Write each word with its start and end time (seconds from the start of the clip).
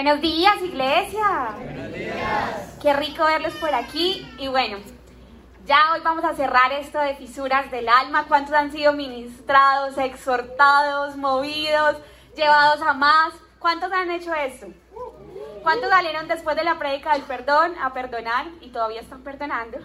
Buenos 0.00 0.20
días, 0.20 0.54
iglesia. 0.62 1.56
Buenos 1.56 1.92
días. 1.92 2.78
Qué 2.80 2.92
rico 2.92 3.24
verlos 3.24 3.52
por 3.54 3.74
aquí. 3.74 4.24
Y 4.38 4.46
bueno, 4.46 4.78
ya 5.66 5.92
hoy 5.92 6.00
vamos 6.04 6.24
a 6.24 6.34
cerrar 6.34 6.70
esto 6.70 7.00
de 7.00 7.16
fisuras 7.16 7.68
del 7.72 7.88
alma. 7.88 8.26
¿Cuántos 8.28 8.54
han 8.54 8.70
sido 8.70 8.92
ministrados, 8.92 9.98
exhortados, 9.98 11.16
movidos, 11.16 11.96
llevados 12.36 12.80
a 12.80 12.92
más? 12.92 13.32
¿Cuántos 13.58 13.90
han 13.90 14.08
hecho 14.12 14.32
esto? 14.34 14.68
¿Cuántos 15.64 15.90
salieron 15.90 16.28
después 16.28 16.54
de 16.54 16.62
la 16.62 16.78
prédica 16.78 17.14
del 17.14 17.22
perdón 17.22 17.74
a 17.82 17.92
perdonar 17.92 18.46
y 18.60 18.68
todavía 18.68 19.00
están 19.00 19.24
perdonando? 19.24 19.78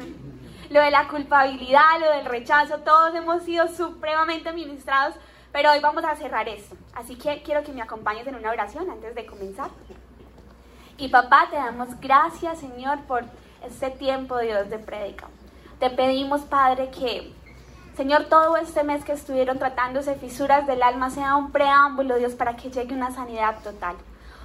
lo 0.70 0.80
de 0.80 0.90
la 0.90 1.06
culpabilidad, 1.06 2.00
lo 2.00 2.10
del 2.12 2.24
rechazo, 2.24 2.78
todos 2.78 3.14
hemos 3.14 3.42
sido 3.42 3.68
supremamente 3.68 4.54
ministrados 4.54 5.16
pero 5.52 5.72
hoy 5.72 5.80
vamos 5.80 6.04
a 6.04 6.16
cerrar 6.16 6.48
esto. 6.48 6.76
Así 6.94 7.16
que 7.16 7.42
quiero 7.42 7.62
que 7.62 7.72
me 7.72 7.82
acompañes 7.82 8.26
en 8.26 8.36
una 8.36 8.50
oración 8.50 8.88
antes 8.90 9.14
de 9.14 9.26
comenzar. 9.26 9.70
Y 10.96 11.08
papá, 11.08 11.48
te 11.50 11.56
damos 11.56 11.98
gracias, 12.00 12.58
Señor, 12.58 13.00
por 13.04 13.24
este 13.64 13.90
tiempo, 13.90 14.38
Dios, 14.38 14.68
de 14.70 14.78
prédica. 14.78 15.28
Te 15.78 15.90
pedimos, 15.90 16.42
Padre, 16.42 16.90
que, 16.90 17.32
Señor, 17.96 18.26
todo 18.26 18.56
este 18.56 18.84
mes 18.84 19.04
que 19.04 19.12
estuvieron 19.12 19.58
tratándose 19.58 20.14
fisuras 20.16 20.66
del 20.66 20.82
alma 20.82 21.10
sea 21.10 21.36
un 21.36 21.52
preámbulo, 21.52 22.16
Dios, 22.16 22.34
para 22.34 22.56
que 22.56 22.70
llegue 22.70 22.94
una 22.94 23.10
sanidad 23.10 23.62
total. 23.62 23.96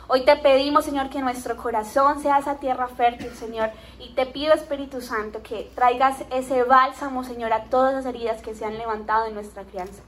Hoy 0.08 0.24
te 0.24 0.36
pedimos, 0.36 0.86
Señor, 0.86 1.10
que 1.10 1.20
nuestro 1.20 1.58
corazón 1.58 2.22
sea 2.22 2.38
esa 2.38 2.56
tierra 2.56 2.88
fértil, 2.88 3.32
Señor. 3.32 3.72
Y 4.00 4.14
te 4.14 4.26
pido, 4.26 4.54
Espíritu 4.54 5.02
Santo, 5.02 5.42
que 5.42 5.72
traigas 5.76 6.24
ese 6.32 6.64
bálsamo, 6.64 7.24
Señor, 7.24 7.52
a 7.52 7.66
todas 7.66 7.94
las 7.94 8.06
heridas 8.06 8.42
que 8.42 8.54
se 8.54 8.66
han 8.66 8.78
levantado 8.78 9.26
en 9.26 9.34
nuestra 9.34 9.64
crianza. 9.64 10.04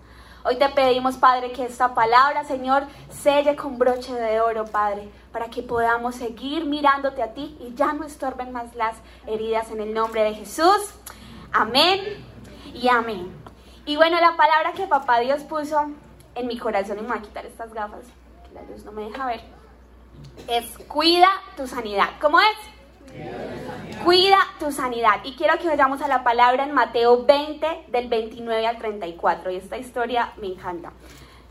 Hoy 0.49 0.55
te 0.55 0.69
pedimos, 0.69 1.17
Padre, 1.17 1.51
que 1.51 1.65
esta 1.65 1.93
palabra, 1.93 2.45
Señor, 2.45 2.83
selle 3.09 3.57
con 3.57 3.77
broche 3.77 4.13
de 4.13 4.39
oro, 4.39 4.63
Padre, 4.63 5.09
para 5.33 5.49
que 5.49 5.61
podamos 5.61 6.15
seguir 6.15 6.63
mirándote 6.63 7.21
a 7.21 7.33
ti 7.33 7.57
y 7.59 7.75
ya 7.75 7.91
no 7.91 8.05
estorben 8.05 8.53
más 8.53 8.73
las 8.73 8.95
heridas 9.25 9.69
en 9.71 9.81
el 9.81 9.93
nombre 9.93 10.23
de 10.23 10.35
Jesús. 10.35 10.93
Amén 11.51 11.99
y 12.73 12.87
amén. 12.87 13.29
Y 13.85 13.97
bueno, 13.97 14.21
la 14.21 14.37
palabra 14.37 14.71
que 14.71 14.87
papá 14.87 15.19
Dios 15.19 15.43
puso 15.43 15.91
en 16.33 16.47
mi 16.47 16.57
corazón, 16.57 16.99
y 16.99 17.01
me 17.01 17.09
voy 17.09 17.17
a 17.17 17.21
quitar 17.23 17.45
estas 17.45 17.73
gafas, 17.73 18.05
que 18.47 18.53
la 18.53 18.61
luz 18.61 18.85
no 18.85 18.93
me 18.93 19.01
deja 19.01 19.25
ver, 19.25 19.41
es 20.47 20.77
cuida 20.87 21.27
tu 21.57 21.67
sanidad. 21.67 22.11
¿Cómo 22.21 22.39
es? 22.39 22.76
Cuida 24.03 24.37
tu 24.59 24.71
sanidad. 24.71 25.19
Y 25.23 25.35
quiero 25.35 25.57
que 25.59 25.67
vayamos 25.67 26.01
a 26.01 26.07
la 26.07 26.23
palabra 26.23 26.63
en 26.63 26.73
Mateo 26.73 27.25
20, 27.25 27.85
del 27.89 28.07
29 28.07 28.67
al 28.67 28.77
34. 28.77 29.51
Y 29.51 29.55
esta 29.55 29.77
historia 29.77 30.33
me 30.37 30.47
encanta. 30.47 30.93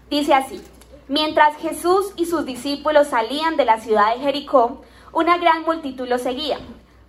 Dice 0.09 0.33
así, 0.35 0.63
mientras 1.09 1.57
Jesús 1.57 2.13
y 2.17 2.27
sus 2.27 2.47
discípulos 2.47 3.09
salían 3.09 3.57
de 3.57 3.65
la 3.65 3.81
ciudad 3.81 4.15
de 4.15 4.23
Jericó, 4.23 4.83
una 5.13 5.39
gran 5.39 5.65
multitud 5.65 6.09
los 6.09 6.23
seguía. 6.23 6.59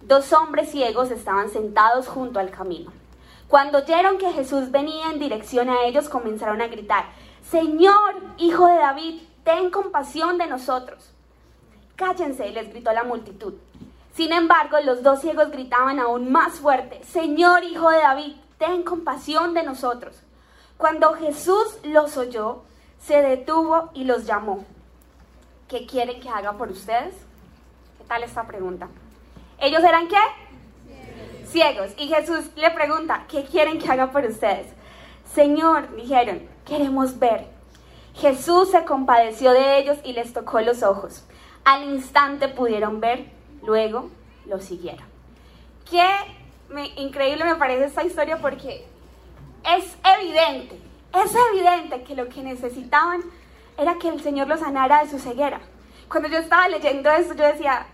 Dos 0.02 0.34
hombres 0.34 0.72
ciegos 0.72 1.11
estaban 1.11 1.50
sentados 1.50 2.08
junto 2.08 2.39
al 2.39 2.50
camino. 2.50 2.92
Cuando 3.48 3.78
oyeron 3.78 4.17
que 4.17 4.34
Jesús 4.34 4.72
venía 4.72 5.11
en 5.11 5.20
dirección 5.20 5.70
a 5.70 5.84
ellos, 5.86 6.09
comenzaron 6.09 6.61
a 6.61 6.67
gritar, 6.67 7.06
Señor, 7.50 8.16
hijo 8.38 8.67
de 8.67 8.76
David, 8.76 9.22
ten 9.44 9.72
compasión 9.72 10.38
de 10.38 10.48
nosotros. 10.48 11.14
Cállense, 11.95 12.50
les 12.50 12.70
gritó 12.70 12.92
la 12.92 13.04
multitud. 13.04 13.54
Sin 14.18 14.34
embargo, 14.34 14.78
los 14.84 15.04
dos 15.04 15.22
ciegos 15.22 15.52
gritaban 15.52 16.00
aún 16.00 16.32
más 16.32 16.54
fuerte, 16.54 17.04
Señor 17.04 17.64
Hijo 17.64 17.92
de 17.92 18.00
David, 18.00 18.36
ten 18.58 18.82
compasión 18.82 19.54
de 19.54 19.62
nosotros. 19.62 20.23
Cuando 20.76 21.14
Jesús 21.14 21.78
los 21.84 22.18
oyó, 22.18 22.64
se 23.00 23.22
detuvo 23.22 23.92
y 23.94 24.06
los 24.06 24.26
llamó. 24.26 24.66
¿Qué 25.68 25.86
quieren 25.86 26.20
que 26.20 26.30
haga 26.30 26.54
por 26.54 26.72
ustedes? 26.72 27.14
¿Qué 28.00 28.06
tal 28.06 28.23
esta 28.23 28.48
pregunta? 28.48 28.88
¿Ellos 29.60 29.84
eran 29.84 30.08
qué? 30.08 31.45
Ciegos. 31.45 31.92
Y 32.00 32.08
Jesús 32.08 32.50
le 32.56 32.72
pregunta, 32.72 33.26
¿qué 33.30 33.44
quieren 33.44 33.78
que 33.78 33.92
haga 33.92 34.10
por 34.10 34.26
ustedes? 34.26 34.66
Señor, 35.32 35.95
dijeron, 35.95 36.42
queremos 36.66 37.20
ver. 37.20 37.45
Jesús 38.16 38.72
se 38.72 38.83
compadeció 38.83 39.52
de 39.52 39.77
ellos 39.77 40.00
y 40.04 40.14
les 40.14 40.33
tocó 40.33 40.60
los 40.61 40.82
ojos. 40.82 41.23
Al 41.64 41.83
instante 41.83 42.48
pudieron 42.48 43.00
ver 43.00 43.36
luego 43.67 44.10
lo 44.45 44.60
siguieron. 44.60 45.05
Qué 45.89 46.04
increíble 46.95 47.44
me 47.45 47.55
parece 47.55 47.86
esta 47.86 48.04
historia 48.04 48.38
porque 48.38 48.86
es 49.64 49.98
evidente, 50.17 50.80
es 51.14 51.36
evidente 51.52 52.04
que 52.04 52.16
lo 52.16 52.30
que 52.30 52.42
necesitaban 52.42 53.22
era 53.77 54.00
que 54.00 54.08
el 54.08 54.22
Señor 54.22 54.48
los 54.48 54.61
sanara 54.61 55.04
de 55.04 55.10
su 55.10 55.20
ceguera. 55.20 55.60
Cuando 56.10 56.30
yo 56.30 56.38
estaba 56.38 56.70
leyendo 56.70 57.11
esto, 57.11 57.33
yo 57.33 57.45
decía, 57.45 57.86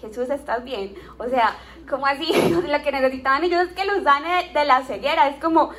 Jesús, 0.00 0.30
¿estás 0.30 0.64
bien? 0.64 0.94
O 1.18 1.28
sea, 1.28 1.56
¿cómo 1.88 2.06
así? 2.06 2.32
lo 2.66 2.82
que 2.82 2.92
necesitaban 2.92 3.44
ellos 3.44 3.68
es 3.68 3.74
que 3.74 3.84
los 3.84 4.02
sane 4.02 4.50
de 4.54 4.64
la 4.64 4.82
ceguera. 4.84 5.28
Es 5.28 5.36
como, 5.40 5.70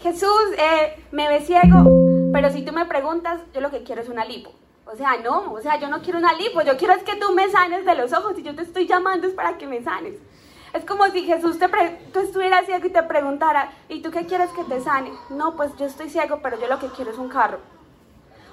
Jesús, 0.00 0.42
eh, 0.58 1.04
me 1.10 1.28
ve 1.28 1.40
ciego, 1.40 2.30
pero 2.32 2.50
si 2.50 2.62
tú 2.62 2.72
me 2.72 2.84
preguntas, 2.84 3.40
yo 3.54 3.62
lo 3.62 3.70
que 3.70 3.82
quiero 3.82 4.02
es 4.02 4.10
una 4.10 4.26
lipo. 4.26 4.52
O 4.90 4.96
sea, 4.96 5.18
no, 5.18 5.52
o 5.52 5.60
sea, 5.60 5.78
yo 5.78 5.88
no 5.88 6.00
quiero 6.00 6.18
una 6.18 6.32
lipo, 6.32 6.62
yo 6.62 6.76
quiero 6.78 6.94
es 6.94 7.02
que 7.02 7.16
tú 7.16 7.32
me 7.32 7.50
sanes 7.50 7.84
de 7.84 7.94
los 7.94 8.12
ojos 8.14 8.38
y 8.38 8.42
yo 8.42 8.54
te 8.54 8.62
estoy 8.62 8.86
llamando 8.86 9.26
es 9.26 9.34
para 9.34 9.58
que 9.58 9.66
me 9.66 9.82
sanes. 9.82 10.14
Es 10.72 10.84
como 10.84 11.06
si 11.08 11.24
Jesús 11.24 11.58
te 11.58 11.68
tú 12.12 12.20
estuvieras 12.20 12.64
ciego 12.64 12.86
y 12.86 12.90
te 12.90 13.02
preguntara, 13.02 13.70
¿y 13.88 14.00
tú 14.00 14.10
qué 14.10 14.24
quieres 14.24 14.50
que 14.50 14.64
te 14.64 14.80
sane? 14.80 15.12
No, 15.28 15.56
pues 15.56 15.76
yo 15.76 15.84
estoy 15.84 16.08
ciego, 16.08 16.40
pero 16.42 16.58
yo 16.58 16.68
lo 16.68 16.78
que 16.78 16.88
quiero 16.88 17.10
es 17.10 17.18
un 17.18 17.28
carro. 17.28 17.58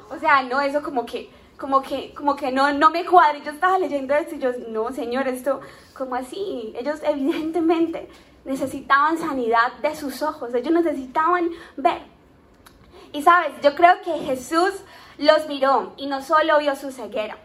O 0.09 0.17
sea, 0.19 0.43
no, 0.43 0.59
eso 0.59 0.83
como 0.83 1.05
que, 1.05 1.29
como 1.57 1.81
que, 1.81 2.13
como 2.13 2.35
que 2.35 2.51
no, 2.51 2.71
no 2.73 2.89
me 2.89 3.05
cuadra. 3.05 3.37
Yo 3.39 3.51
estaba 3.51 3.79
leyendo 3.79 4.13
esto 4.13 4.35
y 4.35 4.39
yo, 4.39 4.51
no, 4.69 4.91
Señor, 4.91 5.27
esto, 5.27 5.61
como 5.97 6.15
así? 6.15 6.73
Ellos 6.77 6.99
evidentemente 7.03 8.09
necesitaban 8.43 9.17
sanidad 9.17 9.73
de 9.81 9.95
sus 9.95 10.21
ojos, 10.21 10.53
ellos 10.53 10.73
necesitaban 10.73 11.49
ver. 11.77 12.01
Y 13.13 13.21
sabes, 13.21 13.53
yo 13.61 13.73
creo 13.75 14.01
que 14.03 14.11
Jesús 14.19 14.73
los 15.17 15.47
miró 15.47 15.93
y 15.97 16.07
no 16.07 16.21
solo 16.21 16.59
vio 16.59 16.75
su 16.75 16.91
ceguera, 16.91 17.37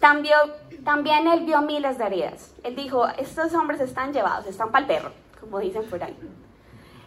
también, 0.00 0.38
también 0.84 1.26
él 1.26 1.44
vio 1.44 1.62
miles 1.62 1.98
de 1.98 2.04
heridas. 2.04 2.52
Él 2.62 2.76
dijo, 2.76 3.06
estos 3.18 3.54
hombres 3.54 3.80
están 3.80 4.12
llevados, 4.12 4.46
están 4.46 4.70
para 4.70 4.80
el 4.82 4.86
perro, 4.86 5.12
como 5.40 5.58
dicen 5.58 5.84
por 5.84 6.02
ahí. 6.02 6.16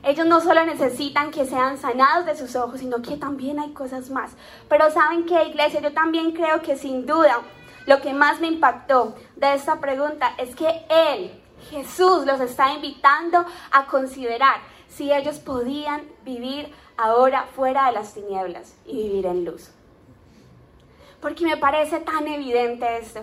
Ellos 0.01 0.25
no 0.25 0.39
solo 0.39 0.65
necesitan 0.65 1.29
que 1.29 1.45
sean 1.45 1.77
sanados 1.77 2.25
de 2.25 2.35
sus 2.35 2.55
ojos, 2.55 2.79
sino 2.79 3.01
que 3.01 3.17
también 3.17 3.59
hay 3.59 3.71
cosas 3.73 4.09
más. 4.09 4.31
Pero 4.69 4.89
saben 4.91 5.25
que, 5.25 5.43
iglesia, 5.45 5.81
yo 5.81 5.93
también 5.93 6.31
creo 6.31 6.61
que 6.61 6.77
sin 6.77 7.05
duda 7.05 7.41
lo 7.85 8.01
que 8.01 8.13
más 8.13 8.39
me 8.39 8.47
impactó 8.47 9.15
de 9.35 9.53
esta 9.53 9.79
pregunta 9.79 10.33
es 10.37 10.55
que 10.55 10.85
Él, 10.89 11.41
Jesús, 11.69 12.25
los 12.25 12.39
está 12.39 12.73
invitando 12.73 13.45
a 13.71 13.85
considerar 13.87 14.61
si 14.87 15.11
ellos 15.11 15.39
podían 15.39 16.03
vivir 16.23 16.73
ahora 16.97 17.45
fuera 17.55 17.87
de 17.87 17.93
las 17.93 18.13
tinieblas 18.13 18.75
y 18.85 19.03
vivir 19.03 19.25
en 19.25 19.45
luz 19.45 19.71
porque 21.21 21.45
me 21.45 21.57
parece 21.57 21.99
tan 21.99 22.27
evidente 22.27 22.97
esto. 22.97 23.21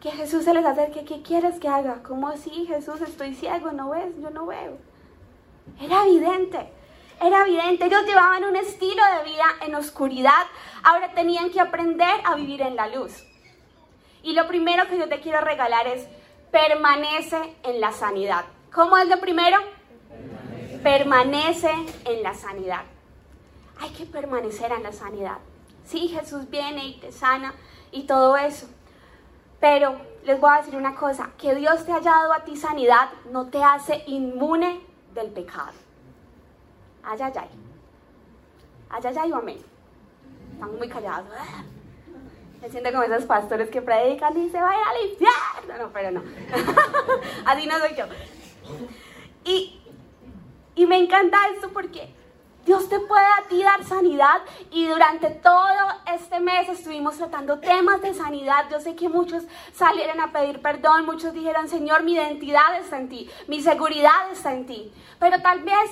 Que 0.00 0.10
Jesús 0.10 0.44
se 0.44 0.54
les 0.54 0.64
acerque, 0.64 1.04
¿qué 1.04 1.22
quieres 1.22 1.58
que 1.60 1.68
haga? 1.68 2.02
¿Cómo 2.02 2.28
así, 2.28 2.66
Jesús? 2.66 3.00
Estoy 3.00 3.34
ciego, 3.34 3.72
¿no 3.72 3.90
ves? 3.90 4.14
Yo 4.20 4.30
no 4.30 4.46
veo. 4.46 4.78
Era 5.80 6.06
evidente, 6.06 6.70
era 7.20 7.46
evidente. 7.46 7.84
Ellos 7.84 8.06
llevaban 8.06 8.44
un 8.44 8.56
estilo 8.56 9.02
de 9.18 9.30
vida 9.30 9.44
en 9.66 9.74
oscuridad, 9.74 10.46
ahora 10.82 11.12
tenían 11.12 11.50
que 11.50 11.60
aprender 11.60 12.20
a 12.24 12.34
vivir 12.34 12.62
en 12.62 12.76
la 12.76 12.88
luz. 12.88 13.24
Y 14.22 14.32
lo 14.32 14.46
primero 14.46 14.86
que 14.88 14.98
yo 14.98 15.08
te 15.08 15.20
quiero 15.20 15.40
regalar 15.40 15.86
es, 15.86 16.06
permanece 16.50 17.54
en 17.62 17.80
la 17.80 17.92
sanidad. 17.92 18.44
¿Cómo 18.72 18.96
es 18.96 19.08
lo 19.08 19.20
primero? 19.20 19.58
permanece 20.82 21.70
en 22.06 22.22
la 22.22 22.34
sanidad. 22.34 22.84
Hay 23.80 23.90
que 23.90 24.06
permanecer 24.06 24.72
en 24.72 24.82
la 24.82 24.92
sanidad. 24.92 25.38
Sí, 25.90 26.06
Jesús 26.06 26.48
viene 26.48 26.86
y 26.86 27.00
te 27.00 27.10
sana 27.10 27.52
y 27.90 28.04
todo 28.04 28.36
eso. 28.36 28.68
Pero 29.58 30.00
les 30.24 30.40
voy 30.40 30.50
a 30.52 30.58
decir 30.58 30.76
una 30.76 30.94
cosa, 30.94 31.30
que 31.36 31.52
Dios 31.56 31.84
te 31.84 31.92
haya 31.92 32.12
dado 32.12 32.32
a 32.32 32.44
ti 32.44 32.56
sanidad 32.56 33.10
no 33.32 33.48
te 33.48 33.60
hace 33.60 34.04
inmune 34.06 34.80
del 35.14 35.32
pecado. 35.32 35.72
Ay, 37.02 37.18
ay, 37.20 37.32
ay. 37.34 37.48
Ay, 38.88 39.02
ay, 39.04 39.16
ay, 39.18 39.32
amén. 39.32 39.58
Están 40.52 40.76
muy 40.76 40.88
callados. 40.88 41.26
Me 42.62 42.70
siento 42.70 42.92
como 42.92 43.02
esos 43.02 43.24
pastores 43.24 43.68
que 43.68 43.82
predican 43.82 44.38
y 44.38 44.48
se 44.48 44.60
vayan 44.60 44.88
al 44.88 45.10
infierno. 45.10 45.86
No, 45.86 45.92
pero 45.92 46.12
no. 46.12 46.22
Así 47.46 47.66
no 47.66 47.78
soy 47.80 47.96
yo. 47.96 48.04
Y, 49.42 49.82
y 50.76 50.86
me 50.86 50.98
encanta 50.98 51.48
esto 51.52 51.70
porque 51.70 52.14
Dios 52.66 52.88
te 52.90 53.00
puede 53.00 53.24
a 53.24 53.48
ti 53.48 53.62
dar 53.62 53.84
sanidad 53.84 54.42
y 54.70 54.86
durante 54.86 55.30
todo 55.30 55.64
este 56.14 56.40
mes 56.40 56.68
estuvimos 56.68 57.16
tratando 57.16 57.58
temas 57.58 58.02
de 58.02 58.12
sanidad. 58.12 58.66
Yo 58.70 58.80
sé 58.80 58.94
que 58.94 59.08
muchos 59.08 59.44
salieron 59.72 60.20
a 60.20 60.30
pedir 60.30 60.60
perdón, 60.60 61.06
muchos 61.06 61.32
dijeron, 61.32 61.68
Señor, 61.68 62.02
mi 62.02 62.12
identidad 62.12 62.78
está 62.78 62.98
en 62.98 63.08
ti, 63.08 63.30
mi 63.48 63.62
seguridad 63.62 64.30
está 64.30 64.52
en 64.52 64.66
ti. 64.66 64.92
Pero 65.18 65.40
tal 65.40 65.60
vez 65.60 65.90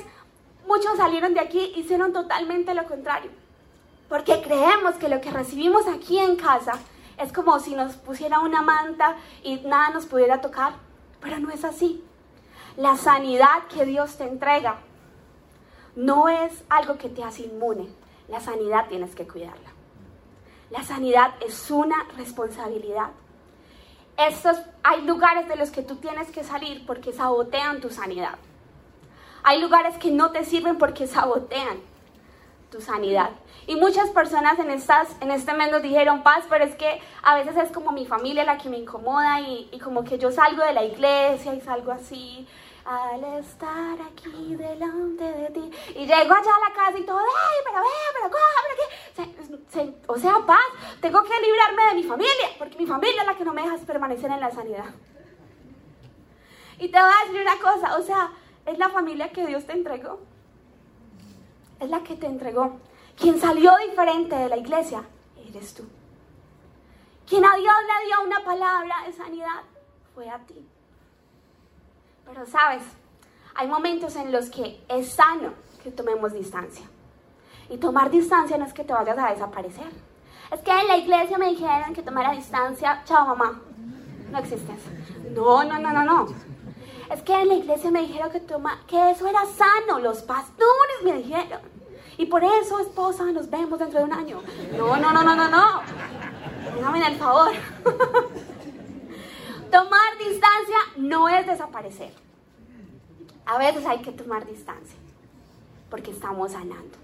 muchos 0.67 0.99
salieron 0.99 1.33
de 1.33 1.41
aquí 1.41 1.73
y 1.75 1.81
hicieron 1.81 2.13
totalmente 2.13 2.75
lo 2.75 2.87
contrario. 2.87 3.31
Porque 4.09 4.43
creemos 4.43 4.97
que 4.97 5.09
lo 5.09 5.21
que 5.23 5.31
recibimos 5.31 5.87
aquí 5.87 6.19
en 6.19 6.37
casa 6.37 6.73
es 7.17 7.33
como 7.33 7.59
si 7.61 7.75
nos 7.75 7.97
pusiera 7.97 8.41
una 8.41 8.61
manta 8.61 9.17
y 9.43 9.57
nada 9.61 9.91
nos 9.91 10.07
pudiera 10.07 10.43
tocar, 10.43 10.75
pero 11.21 11.39
no 11.39 11.51
es 11.51 11.65
así. 11.65 12.05
La 12.77 12.97
sanidad 12.97 13.67
que 13.75 13.87
Dios 13.87 14.19
te 14.19 14.25
entrega 14.25 14.79
no 15.99 16.29
es 16.29 16.53
algo 16.69 16.97
que 16.97 17.09
te 17.09 17.25
hace 17.25 17.43
inmune, 17.43 17.89
la 18.29 18.39
sanidad 18.39 18.87
tienes 18.89 19.17
que 19.17 19.27
cuidarla. 19.27 19.73
La 20.71 20.85
sanidad 20.85 21.35
es 21.45 21.73
una 21.73 21.97
responsabilidad. 22.17 23.11
Estos, 24.17 24.59
hay 24.85 25.03
lugares 25.03 25.49
de 25.49 25.57
los 25.57 25.73
que 25.73 25.83
tú 25.83 25.97
tienes 25.97 26.31
que 26.31 26.45
salir 26.45 26.87
porque 26.87 27.13
sabotean 27.13 27.81
tu 27.81 27.91
sanidad. 27.91 28.39
Hay 29.43 29.61
lugares 29.61 29.99
que 29.99 30.13
no 30.13 30.31
te 30.31 30.45
sirven 30.45 30.79
porque 30.79 31.09
sabotean 31.09 31.81
tu 32.71 32.81
sanidad. 32.81 33.31
Y 33.67 33.75
muchas 33.75 34.11
personas 34.11 34.57
en, 34.61 34.71
estas, 34.71 35.09
en 35.21 35.33
este 35.33 35.53
mes 35.55 35.73
nos 35.73 35.83
dijeron, 35.83 36.23
paz, 36.23 36.45
pero 36.49 36.65
es 36.65 36.77
que 36.77 37.01
a 37.25 37.35
veces 37.35 37.57
es 37.57 37.73
como 37.73 37.91
mi 37.91 38.07
familia 38.07 38.45
la 38.45 38.59
que 38.59 38.69
me 38.69 38.79
incomoda 38.79 39.41
y, 39.41 39.69
y 39.73 39.81
como 39.81 40.05
que 40.05 40.17
yo 40.17 40.31
salgo 40.31 40.63
de 40.63 40.75
la 40.75 40.85
iglesia 40.85 41.57
y 41.57 41.61
salgo 41.61 41.91
así 41.91 42.47
al 42.89 43.23
estar 43.39 44.01
aquí 44.01 44.55
delante 44.57 45.25
de 45.25 45.51
ti. 45.51 45.71
Y 45.91 46.07
llego 46.07 46.33
allá 46.33 46.55
a 46.57 46.69
la 46.69 46.75
casa 46.75 46.99
y 46.99 47.05
todo, 47.05 47.19
¡ay, 47.19 47.59
pero 47.63 47.81
ve, 47.83 47.89
pero 48.15 48.31
coja, 48.31 48.61
pero 48.65 48.77
qué! 48.79 50.03
o 50.07 50.19
sea, 50.19 50.47
paz, 50.47 50.59
tengo 51.03 51.23
que 51.23 51.39
librarme 51.39 51.83
de 51.89 51.95
mi 51.97 52.05
familia, 52.05 52.49
porque 52.59 52.79
mi 52.79 52.87
familia 52.87 53.21
es 53.21 53.27
la 53.27 53.37
que 53.37 53.45
no 53.45 53.53
me 53.53 53.63
deja 53.63 53.77
permanecer 53.85 54.31
en 54.31 54.41
la 54.41 54.51
sanidad. 54.51 54.87
Y 56.79 56.89
te 56.89 56.99
voy 56.99 57.11
a 57.11 57.27
decir 57.27 57.43
una 57.43 57.59
cosa, 57.59 57.99
o 57.99 58.03
sea, 58.03 58.31
es 58.65 58.79
la 58.79 58.89
familia 58.89 59.33
que 59.33 59.47
Dios 59.47 59.67
te 59.67 59.73
entregó. 59.73 60.21
Es 61.81 61.91
la 61.91 62.03
que 62.03 62.15
te 62.15 62.27
entregó. 62.27 62.79
Quien 63.19 63.39
salió 63.39 63.77
diferente 63.87 64.35
de 64.35 64.49
la 64.49 64.57
iglesia, 64.57 65.03
eres 65.47 65.75
tú. 65.75 65.85
Quien 67.29 67.45
a 67.45 67.55
Dios 67.55 67.75
le 67.83 68.07
dio 68.07 68.23
una 68.25 68.43
palabra 68.43 69.03
de 69.07 69.13
sanidad, 69.13 69.63
fue 70.15 70.31
a 70.31 70.39
ti. 70.39 70.67
Pero 72.29 72.45
sabes, 72.47 72.83
hay 73.55 73.67
momentos 73.69 74.15
en 74.17 74.31
los 74.31 74.51
que 74.51 74.85
es 74.89 75.09
sano 75.09 75.55
que 75.83 75.91
tomemos 75.91 76.33
distancia. 76.35 76.85
Y 77.71 77.79
tomar 77.79 78.11
distancia 78.11 78.59
no 78.59 78.67
es 78.67 78.75
que 78.75 78.85
te 78.85 78.93
vayas 78.93 79.17
a 79.19 79.31
desaparecer. 79.31 79.91
Es 80.53 80.61
que 80.61 80.71
en 80.71 80.89
la 80.89 80.99
iglesia 80.99 81.39
me 81.39 81.49
dijeron 81.49 81.95
que 81.95 82.03
tomara 82.03 82.33
distancia. 82.33 83.03
Chao, 83.07 83.27
mamá. 83.27 83.61
No 84.31 84.39
existe 84.39 84.73
eso. 84.73 85.31
No, 85.31 85.65
no, 85.65 85.79
no, 85.79 85.93
no, 85.93 86.05
no. 86.05 86.27
Es 87.11 87.23
que 87.23 87.33
en 87.33 87.49
la 87.49 87.55
iglesia 87.55 87.91
me 87.91 88.03
dijeron 88.03 88.31
que, 88.31 88.41
toma, 88.41 88.79
que 88.87 89.11
eso 89.11 89.27
era 89.27 89.41
sano. 89.47 89.99
Los 89.99 90.21
pastores 90.23 91.03
me 91.05 91.15
dijeron. 91.15 91.61
Y 92.19 92.27
por 92.27 92.45
eso, 92.45 92.79
esposa, 92.81 93.25
nos 93.25 93.49
vemos 93.49 93.79
dentro 93.79 94.01
de 94.01 94.05
un 94.05 94.13
año. 94.13 94.43
No, 94.77 94.97
no, 94.97 95.13
no, 95.13 95.23
no, 95.23 95.35
no, 95.35 95.49
no. 95.49 95.83
Dame 96.81 97.07
el 97.07 97.17
favor. 97.17 97.53
Tomar 99.71 100.19
distancia 100.19 100.79
no 100.97 101.29
es 101.29 101.47
desaparecer. 101.47 102.13
A 103.47 103.59
veces 103.59 103.87
hay 103.87 104.01
que 104.01 104.13
tomar 104.13 104.47
distancia 104.47 104.99
porque 105.91 106.11
estamos 106.11 106.53
sanando. 106.53 106.99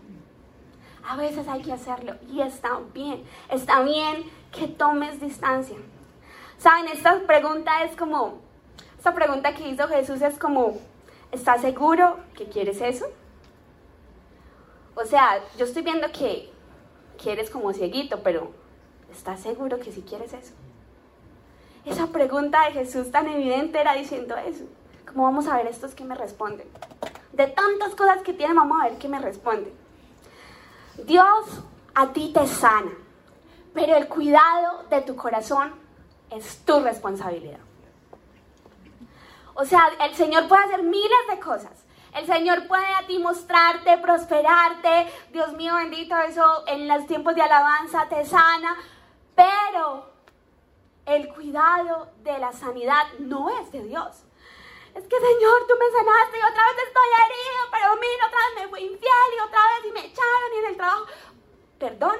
A 1.06 1.16
veces 1.16 1.46
hay 1.48 1.62
que 1.62 1.72
hacerlo 1.72 2.14
y 2.30 2.40
está 2.40 2.80
bien. 2.92 3.24
Está 3.50 3.82
bien 3.82 4.24
que 4.52 4.68
tomes 4.68 5.20
distancia. 5.20 5.76
Saben, 6.58 6.88
esta 6.88 7.20
pregunta 7.26 7.84
es 7.84 7.96
como, 7.96 8.40
esta 8.96 9.14
pregunta 9.14 9.54
que 9.54 9.68
hizo 9.68 9.86
Jesús 9.88 10.22
es 10.22 10.38
como, 10.38 10.78
¿estás 11.32 11.60
seguro 11.60 12.18
que 12.34 12.46
quieres 12.46 12.80
eso? 12.80 13.06
O 14.94 15.04
sea, 15.04 15.40
yo 15.58 15.64
estoy 15.64 15.82
viendo 15.82 16.10
que, 16.12 16.50
quieres 17.22 17.50
como 17.50 17.72
cieguito, 17.72 18.22
pero 18.22 18.52
¿estás 19.10 19.40
seguro 19.40 19.78
que 19.80 19.92
si 19.92 20.02
quieres 20.02 20.32
eso? 20.32 20.52
Esa 21.84 22.06
pregunta 22.06 22.64
de 22.64 22.72
Jesús 22.72 23.10
tan 23.10 23.28
evidente 23.28 23.80
era 23.80 23.94
diciendo 23.94 24.36
eso. 24.36 24.64
¿Cómo 25.06 25.24
vamos 25.24 25.46
a 25.46 25.56
ver 25.56 25.66
estos 25.66 25.94
que 25.94 26.04
me 26.04 26.14
responden? 26.14 26.66
De 27.32 27.46
tantas 27.46 27.94
cosas 27.94 28.22
que 28.22 28.32
tienen, 28.32 28.56
vamos 28.56 28.80
a 28.80 28.88
ver 28.88 28.98
qué 28.98 29.08
me 29.08 29.18
responden. 29.18 29.72
Dios 31.04 31.62
a 31.94 32.12
ti 32.12 32.32
te 32.32 32.46
sana, 32.46 32.92
pero 33.74 33.96
el 33.96 34.08
cuidado 34.08 34.84
de 34.88 35.02
tu 35.02 35.14
corazón 35.14 35.74
es 36.30 36.64
tu 36.64 36.80
responsabilidad. 36.80 37.58
O 39.54 39.64
sea, 39.64 39.88
el 40.00 40.14
Señor 40.14 40.48
puede 40.48 40.64
hacer 40.64 40.82
miles 40.82 41.26
de 41.30 41.38
cosas. 41.38 41.84
El 42.14 42.26
Señor 42.26 42.66
puede 42.66 42.86
a 42.94 43.06
ti 43.06 43.18
mostrarte, 43.18 43.98
prosperarte. 43.98 45.12
Dios 45.32 45.52
mío 45.52 45.74
bendito, 45.76 46.16
eso 46.18 46.64
en 46.66 46.88
los 46.88 47.06
tiempos 47.06 47.34
de 47.34 47.42
alabanza 47.42 48.08
te 48.08 48.24
sana. 48.24 48.76
Pero 49.34 50.13
el 51.06 51.32
cuidado 51.34 52.08
de 52.22 52.38
la 52.38 52.52
sanidad 52.52 53.04
no 53.18 53.50
es 53.60 53.70
de 53.72 53.82
Dios. 53.82 54.24
Es 54.94 55.02
que 55.02 55.16
Señor, 55.16 55.66
tú 55.66 55.74
me 55.78 55.90
sanaste 55.90 56.38
y 56.38 56.42
otra 56.42 56.62
vez 56.68 56.86
estoy 56.86 57.08
herido, 57.24 57.60
pero 57.72 57.96
mira, 57.96 58.26
otra 58.26 58.38
vez 58.48 58.62
me 58.62 58.68
fui 58.68 58.80
infiel 58.80 59.30
y 59.36 59.40
otra 59.40 59.60
vez 59.60 59.86
y 59.86 59.92
me 59.92 60.06
echaron 60.06 60.52
y 60.54 60.58
en 60.58 60.66
el 60.66 60.76
trabajo. 60.76 61.06
Perdón. 61.78 62.16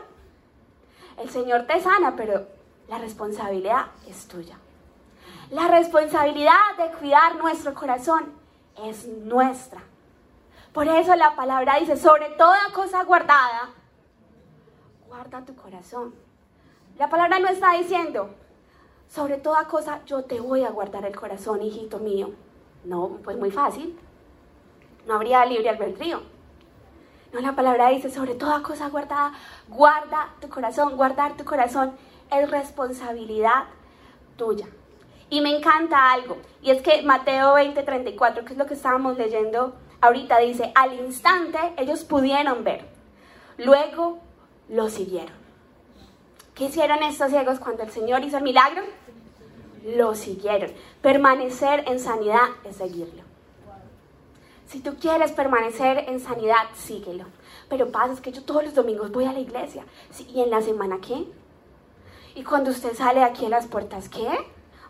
El 1.18 1.30
Señor 1.30 1.66
te 1.66 1.80
sana, 1.80 2.16
pero 2.16 2.48
la 2.88 2.98
responsabilidad 2.98 3.86
es 4.08 4.26
tuya. 4.26 4.58
La 5.50 5.68
responsabilidad 5.68 6.76
de 6.76 6.90
cuidar 6.98 7.36
nuestro 7.36 7.74
corazón 7.74 8.34
es 8.82 9.06
nuestra. 9.06 9.80
Por 10.72 10.88
eso 10.88 11.14
la 11.14 11.36
palabra 11.36 11.78
dice, 11.78 11.96
sobre 11.96 12.30
toda 12.30 12.58
cosa 12.74 13.04
guardada, 13.04 13.70
guarda 15.06 15.44
tu 15.44 15.54
corazón. 15.54 16.12
La 16.98 17.08
palabra 17.08 17.38
no 17.38 17.48
está 17.48 17.74
diciendo, 17.74 18.34
sobre 19.08 19.36
toda 19.36 19.66
cosa 19.66 20.00
yo 20.06 20.24
te 20.24 20.40
voy 20.40 20.64
a 20.64 20.70
guardar 20.70 21.04
el 21.04 21.14
corazón, 21.14 21.62
hijito 21.62 21.98
mío. 21.98 22.30
No, 22.84 23.18
pues 23.24 23.36
muy 23.36 23.50
fácil. 23.50 23.98
No 25.06 25.14
habría 25.14 25.44
libre 25.44 25.68
albedrío. 25.68 26.22
No, 27.32 27.40
la 27.40 27.56
palabra 27.56 27.88
dice, 27.88 28.10
sobre 28.10 28.34
toda 28.34 28.62
cosa 28.62 28.88
guardada, 28.88 29.32
guarda 29.68 30.34
tu 30.40 30.48
corazón. 30.48 30.96
Guardar 30.96 31.36
tu 31.36 31.44
corazón 31.44 31.92
es 32.30 32.50
responsabilidad 32.50 33.64
tuya. 34.36 34.66
Y 35.30 35.40
me 35.40 35.56
encanta 35.56 36.12
algo, 36.12 36.36
y 36.62 36.70
es 36.70 36.82
que 36.82 37.02
Mateo 37.02 37.54
20:34, 37.54 38.44
que 38.44 38.52
es 38.52 38.58
lo 38.58 38.66
que 38.66 38.74
estábamos 38.74 39.16
leyendo 39.16 39.74
ahorita, 40.00 40.38
dice, 40.38 40.70
al 40.74 40.92
instante 40.92 41.58
ellos 41.76 42.04
pudieron 42.04 42.62
ver, 42.62 42.86
luego 43.56 44.18
lo 44.68 44.90
siguieron. 44.90 45.43
¿Qué 46.54 46.66
hicieron 46.66 47.02
estos 47.02 47.30
ciegos 47.30 47.58
cuando 47.58 47.82
el 47.82 47.90
Señor 47.90 48.22
hizo 48.22 48.36
el 48.36 48.44
milagro? 48.44 48.82
Lo 49.96 50.14
siguieron. 50.14 50.70
Permanecer 51.02 51.84
en 51.88 51.98
sanidad 51.98 52.48
es 52.64 52.76
seguirlo. 52.76 53.22
Si 54.68 54.80
tú 54.80 54.94
quieres 55.00 55.32
permanecer 55.32 56.08
en 56.08 56.20
sanidad, 56.20 56.68
síguelo. 56.76 57.24
Pero 57.68 57.90
pasa 57.90 58.12
es 58.12 58.20
que 58.20 58.30
yo 58.30 58.44
todos 58.44 58.64
los 58.64 58.74
domingos 58.74 59.10
voy 59.10 59.24
a 59.24 59.32
la 59.32 59.40
iglesia. 59.40 59.84
¿Y 60.32 60.42
en 60.42 60.50
la 60.50 60.62
semana 60.62 61.00
qué? 61.00 61.24
¿Y 62.36 62.44
cuando 62.44 62.70
usted 62.70 62.94
sale 62.94 63.22
aquí 63.22 63.46
a 63.46 63.48
las 63.48 63.66
puertas 63.66 64.08
qué? 64.08 64.28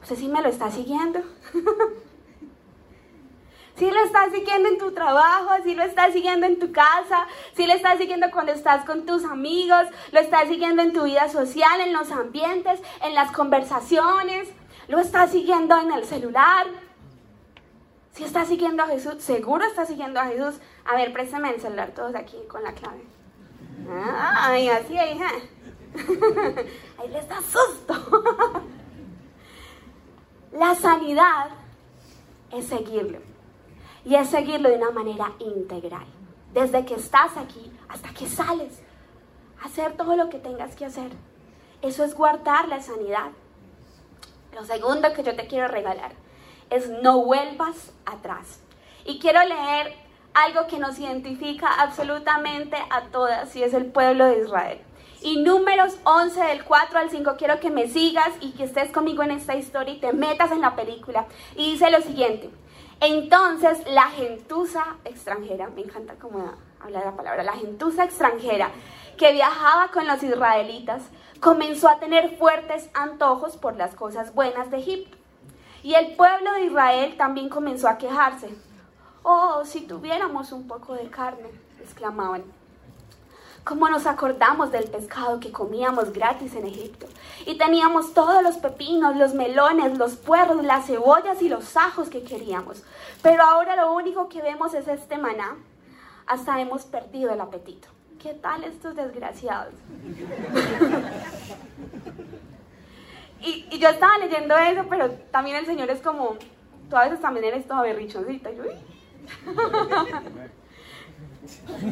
¿Usted 0.03 0.17
sí 0.17 0.29
me 0.29 0.43
lo 0.43 0.49
está 0.51 0.71
siguiendo? 0.71 1.21
Si 3.77 3.91
lo 3.91 4.05
estás 4.05 4.31
siguiendo 4.33 4.69
en 4.69 4.79
tu 4.79 4.93
trabajo, 4.93 5.51
si 5.65 5.75
lo 5.75 5.83
estás 5.83 6.13
siguiendo 6.13 6.47
en 6.47 6.61
tu 6.61 6.71
casa, 6.71 7.27
si 7.57 7.67
lo 7.67 7.73
estás 7.73 7.99
siguiendo 7.99 8.31
cuando 8.31 8.53
estás 8.53 8.85
con 8.85 9.05
tus 9.05 9.25
amigos, 9.25 9.87
lo 10.13 10.21
estás 10.21 10.49
siguiendo 10.49 10.83
en 10.83 10.93
tu 10.93 11.03
vida 11.03 11.29
social, 11.29 11.81
en 11.81 11.93
los 11.93 12.13
ambientes, 12.13 12.81
en 13.03 13.15
las 13.15 13.33
conversaciones, 13.33 14.49
lo 14.87 15.01
estás 15.01 15.33
siguiendo 15.33 15.77
en 15.77 15.93
el 15.93 16.05
celular. 16.05 16.67
Si 18.13 18.23
estás 18.23 18.47
siguiendo 18.47 18.85
a 18.85 18.87
Jesús, 18.87 19.21
seguro 19.21 19.65
estás 19.65 19.89
siguiendo 19.89 20.21
a 20.21 20.27
Jesús. 20.27 20.61
A 20.85 20.95
ver, 20.95 21.13
préstame 21.13 21.51
el 21.51 21.61
celular 21.61 21.91
todos 21.91 22.15
aquí 22.15 22.37
con 22.49 22.63
la 22.63 22.73
clave. 22.75 23.03
Ay, 23.91 24.69
así, 24.69 24.95
hija. 24.95 25.31
Ahí 26.99 27.09
les 27.09 27.29
da 27.29 27.41
susto. 27.41 28.63
La 30.53 30.77
sanidad 30.77 31.49
es 32.53 32.67
seguirlo 32.67 33.34
y 34.05 34.15
es 34.15 34.29
seguirlo 34.29 34.69
de 34.69 34.77
una 34.77 34.91
manera 34.91 35.33
integral. 35.39 36.07
Desde 36.53 36.85
que 36.85 36.95
estás 36.95 37.37
aquí 37.37 37.73
hasta 37.89 38.11
que 38.11 38.27
sales. 38.27 38.83
Hacer 39.63 39.97
todo 39.97 40.17
lo 40.17 40.29
que 40.29 40.39
tengas 40.39 40.77
que 40.77 40.85
hacer. 40.85 41.11
Eso 41.83 42.05
es 42.05 42.15
guardar 42.15 42.69
la 42.69 42.81
sanidad. 42.81 43.31
Lo 44.55 44.65
segundo 44.65 45.13
que 45.13 45.23
yo 45.23 45.35
te 45.35 45.47
quiero 45.47 45.69
regalar 45.69 46.13
es 46.71 46.89
no 46.89 47.25
vuelvas 47.25 47.93
atrás. 48.07 48.61
Y 49.05 49.19
quiero 49.19 49.43
leer 49.45 49.95
algo 50.35 50.67
que 50.67 50.79
nos 50.79 50.99
identifica 50.99 51.69
absolutamente 51.81 52.77
a 52.91 53.03
todas 53.11 53.55
y 53.57 53.63
es 53.63 53.75
el 53.75 53.87
pueblo 53.87 54.27
de 54.27 54.41
Israel. 54.41 54.81
Y 55.23 55.39
números 55.39 55.97
11 56.05 56.39
del 56.45 56.65
4 56.65 56.99
al 56.99 57.11
5, 57.11 57.37
quiero 57.39 57.59
que 57.59 57.71
me 57.71 57.89
sigas 57.89 58.31
y 58.41 58.53
que 58.53 58.65
estés 58.65 58.91
conmigo 58.91 59.23
en 59.23 59.31
esta 59.31 59.55
historia 59.55 59.95
y 59.95 59.99
te 59.99 60.13
metas 60.13 60.53
en 60.53 60.61
la 60.61 60.77
película. 60.77 61.27
Y 61.57 61.73
dice 61.73 61.91
lo 61.91 62.03
siguiente, 62.03 62.51
entonces 63.01 63.83
la 63.87 64.05
gentuza 64.05 64.97
extranjera, 65.05 65.69
me 65.69 65.83
encanta 65.83 66.15
cómo 66.15 66.53
habla 66.81 67.05
la 67.05 67.17
palabra, 67.17 67.43
la 67.43 67.53
gentuza 67.53 68.05
extranjera 68.05 68.71
que 69.17 69.33
viajaba 69.33 69.89
con 69.89 70.07
los 70.07 70.23
israelitas, 70.23 71.03
comenzó 71.41 71.89
a 71.89 71.99
tener 71.99 72.37
fuertes 72.37 72.89
antojos 72.95 73.57
por 73.57 73.77
las 73.77 73.95
cosas 73.95 74.35
buenas 74.35 74.71
de 74.71 74.79
Egipto. 74.79 75.17
Y 75.83 75.95
el 75.95 76.17
pueblo 76.17 76.53
de 76.55 76.65
Israel 76.65 77.17
también 77.17 77.49
comenzó 77.49 77.89
a 77.89 77.99
quejarse. 77.99 78.49
Oh, 79.23 79.63
si 79.65 79.83
tuviéramos 79.83 80.53
un 80.53 80.67
poco 80.67 80.95
de 80.95 81.11
carne, 81.11 81.51
exclamaban. 81.81 82.43
¿Cómo 83.65 83.89
nos 83.89 84.07
acordamos 84.07 84.71
del 84.73 84.85
pescado 84.85 85.41
que 85.41 85.51
comíamos 85.51 86.13
gratis 86.13 86.55
en 86.55 86.67
Egipto? 86.67 87.07
Y 87.47 87.57
teníamos 87.57 88.13
todos 88.13 88.43
los 88.43 88.57
pepinos, 88.57 89.17
los 89.17 89.33
melones, 89.33 89.97
los 89.97 90.17
puerros, 90.17 90.63
las 90.63 90.87
cebollas 90.87 91.41
y 91.41 91.49
los 91.49 91.75
ajos 91.75 92.11
que 92.11 92.23
queríamos. 92.23 92.83
Pero 93.23 93.43
ahora 93.43 93.75
lo 93.75 93.95
único 93.95 94.29
que 94.29 94.43
vemos 94.43 94.75
es 94.75 94.87
este 94.87 95.17
maná. 95.17 95.57
Hasta 96.27 96.61
hemos 96.61 96.85
perdido 96.85 97.33
el 97.33 97.41
apetito. 97.41 97.89
¿Qué 98.23 98.35
tal 98.35 98.65
estos 98.65 98.97
desgraciados? 98.97 99.73
y, 103.41 103.79
yo 103.79 103.89
estaba 103.89 104.19
leyendo 104.19 104.59
eso, 104.59 104.85
pero 104.91 105.11
también 105.31 105.57
el 105.57 105.65
Señor 105.65 105.89
es 105.89 106.03
como, 106.03 106.37
tú 106.91 106.97
a 106.97 107.05
veces 107.05 107.23
también 107.23 107.47
eres 107.47 107.67
toda 107.67 107.81
berrichoncita. 107.81 108.51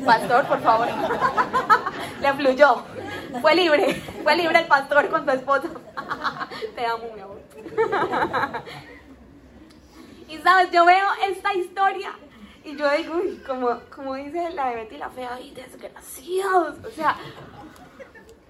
Pastor, 0.05 0.47
por 0.47 0.61
favor. 0.61 0.89
Le 2.21 2.33
fluyó. 2.35 2.83
Fue 3.41 3.55
libre. 3.55 3.95
Fue 4.23 4.37
libre 4.37 4.59
el 4.59 4.67
pastor 4.67 5.09
con 5.09 5.25
su 5.25 5.31
esposa. 5.31 5.69
Te 6.75 6.87
amo, 6.87 7.05
mi 7.15 7.21
amor. 7.21 7.41
Y 10.29 10.39
sabes, 10.39 10.71
yo 10.71 10.87
veo 10.87 11.07
esta 11.29 11.53
historia 11.53 12.13
y 12.65 12.77
yo 12.77 12.91
digo, 12.97 13.17
uy, 13.17 13.43
como, 13.47 13.81
como 13.95 14.15
dice 14.15 14.51
la 14.51 14.69
de 14.69 14.77
Betty 14.77 14.97
la 14.97 15.11
Fea, 15.11 15.35
ay, 15.35 15.53
desgraciados. 15.53 16.77
O 16.87 16.91
sea, 16.91 17.17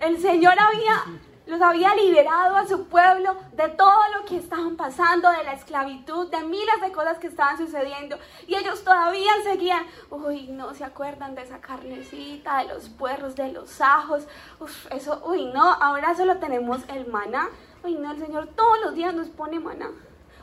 el 0.00 0.20
Señor 0.20 0.54
había 0.58 1.04
los 1.46 1.60
había 1.60 1.94
liberado 1.94 2.56
a 2.56 2.66
su 2.66 2.86
pueblo 2.86 3.36
de 3.52 3.68
todo 3.70 4.00
lo 4.16 4.24
que 4.24 4.36
estaban 4.36 4.76
pasando, 4.76 5.30
de 5.30 5.44
la 5.44 5.52
esclavitud, 5.52 6.30
de 6.30 6.42
miles 6.44 6.80
de 6.80 6.92
cosas 6.92 7.18
que 7.18 7.26
estaban 7.26 7.58
sucediendo. 7.58 8.16
Y 8.46 8.54
ellos 8.54 8.84
todavía 8.84 9.32
seguían, 9.42 9.84
uy, 10.10 10.48
no 10.48 10.72
se 10.74 10.84
acuerdan 10.84 11.34
de 11.34 11.42
esa 11.42 11.60
carnecita, 11.60 12.58
de 12.58 12.74
los 12.74 12.88
puerros, 12.88 13.34
de 13.34 13.52
los 13.52 13.80
ajos. 13.80 14.26
Uf, 14.60 14.86
eso, 14.92 15.20
uy, 15.26 15.46
no, 15.46 15.64
ahora 15.64 16.14
solo 16.14 16.38
tenemos 16.38 16.80
el 16.88 17.06
maná. 17.06 17.48
Uy, 17.82 17.94
no, 17.94 18.12
el 18.12 18.18
Señor 18.18 18.46
todos 18.54 18.80
los 18.84 18.94
días 18.94 19.12
nos 19.12 19.28
pone 19.28 19.58
maná. 19.58 19.90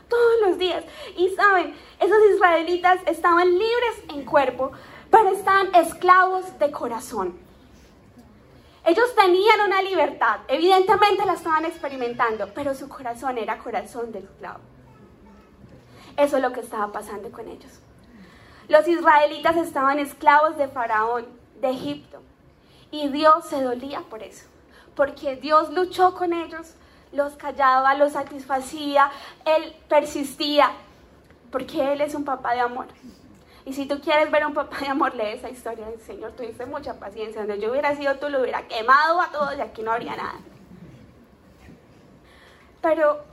Todos 0.08 0.40
los 0.42 0.58
días. 0.58 0.84
Y 1.16 1.30
saben, 1.30 1.74
esos 1.98 2.18
israelitas 2.34 2.98
estaban 3.06 3.48
libres 3.48 4.04
en 4.10 4.24
cuerpo, 4.24 4.72
pero 5.10 5.30
estaban 5.30 5.74
esclavos 5.74 6.58
de 6.58 6.70
corazón. 6.70 7.49
Ellos 8.84 9.14
tenían 9.14 9.60
una 9.66 9.82
libertad, 9.82 10.40
evidentemente 10.48 11.26
la 11.26 11.34
estaban 11.34 11.64
experimentando, 11.64 12.52
pero 12.54 12.74
su 12.74 12.88
corazón 12.88 13.36
era 13.36 13.58
corazón 13.58 14.10
de 14.10 14.20
esclavo. 14.20 14.60
Eso 16.16 16.36
es 16.36 16.42
lo 16.42 16.52
que 16.52 16.60
estaba 16.60 16.90
pasando 16.90 17.30
con 17.30 17.46
ellos. 17.46 17.80
Los 18.68 18.88
israelitas 18.88 19.56
estaban 19.56 19.98
esclavos 19.98 20.56
de 20.56 20.68
Faraón, 20.68 21.26
de 21.60 21.70
Egipto, 21.70 22.22
y 22.90 23.08
Dios 23.08 23.46
se 23.48 23.62
dolía 23.62 24.00
por 24.08 24.22
eso, 24.22 24.46
porque 24.94 25.36
Dios 25.36 25.70
luchó 25.70 26.14
con 26.14 26.32
ellos, 26.32 26.74
los 27.12 27.34
callaba, 27.34 27.94
los 27.94 28.12
satisfacía, 28.12 29.10
Él 29.44 29.76
persistía, 29.88 30.70
porque 31.50 31.92
Él 31.92 32.00
es 32.00 32.14
un 32.14 32.24
papá 32.24 32.54
de 32.54 32.60
amor. 32.60 32.86
Y 33.64 33.74
si 33.74 33.86
tú 33.86 34.00
quieres 34.00 34.30
ver 34.30 34.42
a 34.42 34.48
un 34.48 34.54
papá 34.54 34.78
de 34.78 34.88
amor, 34.88 35.14
lee 35.14 35.32
esa 35.34 35.50
historia 35.50 35.86
del 35.86 36.00
Señor. 36.00 36.32
Tuviste 36.32 36.64
mucha 36.66 36.98
paciencia. 36.98 37.42
Donde 37.42 37.60
yo 37.60 37.70
hubiera 37.70 37.94
sido 37.94 38.16
tú, 38.16 38.28
lo 38.28 38.40
hubiera 38.40 38.66
quemado 38.66 39.20
a 39.20 39.30
todos 39.30 39.56
y 39.56 39.60
aquí 39.60 39.82
no 39.82 39.92
habría 39.92 40.16
nada. 40.16 40.38
Pero 42.80 43.24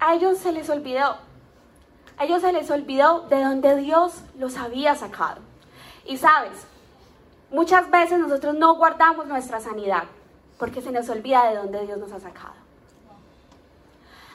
a 0.00 0.14
ellos 0.14 0.38
se 0.38 0.52
les 0.52 0.68
olvidó. 0.70 1.16
A 2.18 2.24
ellos 2.24 2.40
se 2.40 2.52
les 2.52 2.70
olvidó 2.70 3.22
de 3.28 3.42
donde 3.42 3.76
Dios 3.76 4.22
los 4.38 4.56
había 4.56 4.94
sacado. 4.94 5.40
Y 6.04 6.16
sabes, 6.16 6.66
muchas 7.50 7.90
veces 7.90 8.18
nosotros 8.18 8.54
no 8.54 8.74
guardamos 8.76 9.26
nuestra 9.26 9.60
sanidad 9.60 10.04
porque 10.58 10.80
se 10.80 10.92
nos 10.92 11.08
olvida 11.08 11.50
de 11.50 11.56
dónde 11.56 11.84
Dios 11.84 11.98
nos 11.98 12.12
ha 12.12 12.20
sacado. 12.20 12.54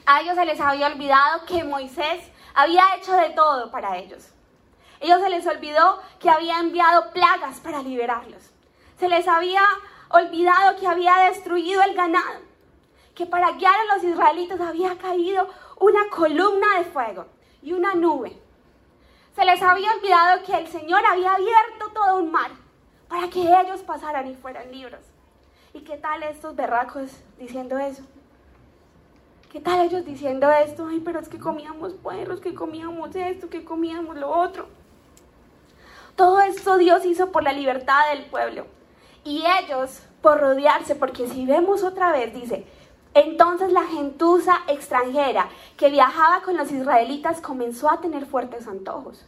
A 0.06 0.20
ellos 0.20 0.34
se 0.34 0.44
les 0.44 0.60
había 0.60 0.88
olvidado 0.88 1.44
que 1.46 1.64
Moisés 1.64 2.22
había 2.54 2.96
hecho 2.96 3.12
de 3.12 3.30
todo 3.30 3.70
para 3.70 3.96
ellos. 3.98 4.28
Ellos 5.00 5.20
se 5.20 5.30
les 5.30 5.46
olvidó 5.46 6.00
que 6.20 6.30
había 6.30 6.60
enviado 6.60 7.10
plagas 7.12 7.58
para 7.60 7.82
liberarlos. 7.82 8.52
Se 8.98 9.08
les 9.08 9.26
había 9.26 9.62
olvidado 10.10 10.78
que 10.78 10.86
había 10.86 11.16
destruido 11.28 11.82
el 11.82 11.94
ganado. 11.94 12.40
Que 13.14 13.26
para 13.26 13.52
guiar 13.52 13.74
a 13.74 13.94
los 13.94 14.04
israelitas 14.04 14.60
había 14.60 14.96
caído 14.96 15.48
una 15.80 16.08
columna 16.08 16.78
de 16.78 16.84
fuego 16.84 17.26
y 17.62 17.72
una 17.72 17.94
nube. 17.94 18.40
Se 19.34 19.44
les 19.44 19.60
había 19.62 19.92
olvidado 19.92 20.42
que 20.44 20.56
el 20.56 20.68
Señor 20.68 21.04
había 21.04 21.32
abierto 21.32 21.90
todo 21.92 22.18
un 22.18 22.30
mar 22.30 22.50
para 23.08 23.28
que 23.28 23.40
ellos 23.40 23.82
pasaran 23.82 24.26
y 24.28 24.34
fueran 24.34 24.70
libres. 24.70 25.00
¿Y 25.74 25.80
qué 25.80 25.96
tal 25.96 26.22
estos 26.22 26.54
berracos 26.54 27.10
diciendo 27.38 27.78
eso? 27.78 28.02
¿Qué 29.52 29.60
tal 29.60 29.84
ellos 29.84 30.06
diciendo 30.06 30.50
esto? 30.50 30.86
Ay, 30.86 31.00
pero 31.00 31.20
es 31.20 31.28
que 31.28 31.38
comíamos 31.38 31.92
puerros, 31.92 32.40
que 32.40 32.54
comíamos 32.54 33.14
esto, 33.14 33.50
que 33.50 33.66
comíamos 33.66 34.16
lo 34.16 34.30
otro. 34.30 34.66
Todo 36.16 36.40
esto 36.40 36.78
Dios 36.78 37.04
hizo 37.04 37.30
por 37.30 37.42
la 37.42 37.52
libertad 37.52 38.00
del 38.14 38.24
pueblo. 38.24 38.64
Y 39.24 39.44
ellos 39.60 40.00
por 40.22 40.40
rodearse, 40.40 40.94
porque 40.94 41.28
si 41.28 41.44
vemos 41.44 41.82
otra 41.82 42.12
vez, 42.12 42.32
dice, 42.32 42.64
entonces 43.12 43.70
la 43.72 43.82
gentuza 43.82 44.54
extranjera 44.68 45.50
que 45.76 45.90
viajaba 45.90 46.40
con 46.40 46.56
los 46.56 46.72
israelitas 46.72 47.42
comenzó 47.42 47.90
a 47.90 48.00
tener 48.00 48.24
fuertes 48.24 48.66
antojos. 48.66 49.26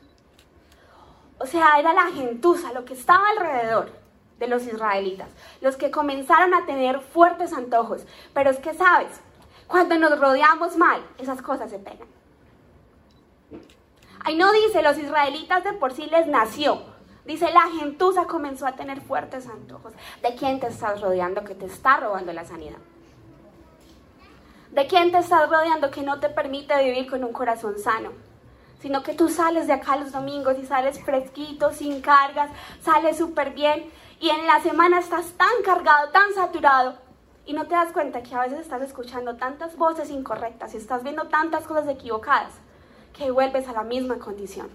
O 1.39 1.45
sea, 1.45 1.79
era 1.79 1.93
la 1.93 2.07
gentuza, 2.07 2.73
lo 2.73 2.87
que 2.87 2.95
estaba 2.95 3.29
alrededor 3.29 3.91
de 4.39 4.49
los 4.49 4.67
israelitas, 4.67 5.29
los 5.61 5.77
que 5.77 5.91
comenzaron 5.91 6.55
a 6.55 6.65
tener 6.65 7.01
fuertes 7.01 7.53
antojos. 7.53 8.07
Pero 8.33 8.49
es 8.49 8.59
que, 8.59 8.73
¿sabes? 8.73 9.21
Cuando 9.67 9.99
nos 9.99 10.19
rodeamos 10.19 10.77
mal, 10.77 11.01
esas 11.19 11.41
cosas 11.43 11.71
se 11.71 11.79
pegan. 11.79 12.09
Ahí 14.21 14.37
no 14.37 14.51
dice, 14.53 14.83
los 14.83 14.97
israelitas 14.99 15.65
de 15.65 15.75
por 15.75 15.93
sí 15.93 16.07
les 16.07 16.27
nació. 16.27 16.83
Dice, 17.25 17.51
la 17.53 17.69
gentuza 17.79 18.27
comenzó 18.27 18.67
a 18.67 18.73
tener 18.73 19.01
fuertes 19.01 19.49
antojos. 19.49 19.93
¿De 20.23 20.35
quién 20.35 20.61
te 20.61 20.67
estás 20.67 21.01
rodeando 21.01 21.45
que 21.45 21.55
te 21.55 21.67
está 21.67 21.99
robando 21.99 22.33
la 22.33 22.45
sanidad? 22.45 22.79
¿De 24.71 24.87
quién 24.87 25.13
te 25.13 25.19
estás 25.19 25.49
rodeando 25.49 25.91
que 25.91 26.03
no 26.03 26.21
te 26.21 26.29
permite 26.29 26.83
vivir 26.83 27.09
con 27.09 27.23
un 27.23 27.33
corazón 27.33 27.79
sano? 27.79 28.11
Sino 28.81 29.03
que 29.03 29.15
tú 29.15 29.29
sales 29.29 29.67
de 29.67 29.73
acá 29.73 29.97
los 29.97 30.13
domingos 30.13 30.59
y 30.59 30.67
sales 30.67 31.03
fresquito, 31.03 31.73
sin 31.73 32.01
cargas, 32.03 32.51
sales 32.83 33.17
súper 33.17 33.51
bien 33.51 33.91
y 34.21 34.31
en 34.31 34.47
la 34.47 34.61
semana 34.61 34.99
estás 34.99 35.33
tan 35.33 35.63
cargado, 35.65 36.11
tan 36.11 36.35
saturado 36.35 37.04
y 37.47 37.53
no 37.53 37.67
te 37.67 37.75
das 37.75 37.93
cuenta 37.93 38.23
que 38.23 38.35
a 38.35 38.41
veces 38.41 38.61
estás 38.61 38.83
escuchando 38.83 39.37
tantas 39.37 39.77
voces 39.77 40.11
incorrectas 40.11 40.75
y 40.75 40.79
estás 40.79 41.03
viendo 41.03 41.25
tantas 41.25 41.67
cosas 41.67 41.89
equivocadas 41.89 42.53
que 43.17 43.31
vuelves 43.31 43.69
a 43.69 43.73
la 43.73 43.83
misma 43.83 44.19
condición. 44.19 44.69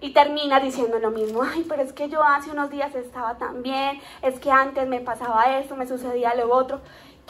Y 0.00 0.12
terminas 0.12 0.62
diciendo 0.62 0.98
lo 0.98 1.10
mismo, 1.10 1.42
ay, 1.42 1.64
pero 1.66 1.82
es 1.82 1.92
que 1.94 2.10
yo 2.10 2.22
hace 2.22 2.50
unos 2.50 2.68
días 2.68 2.94
estaba 2.94 3.38
tan 3.38 3.62
bien, 3.62 3.98
es 4.20 4.38
que 4.38 4.50
antes 4.50 4.86
me 4.86 5.00
pasaba 5.00 5.58
esto, 5.58 5.76
me 5.76 5.86
sucedía 5.86 6.34
lo 6.34 6.54
otro. 6.54 6.80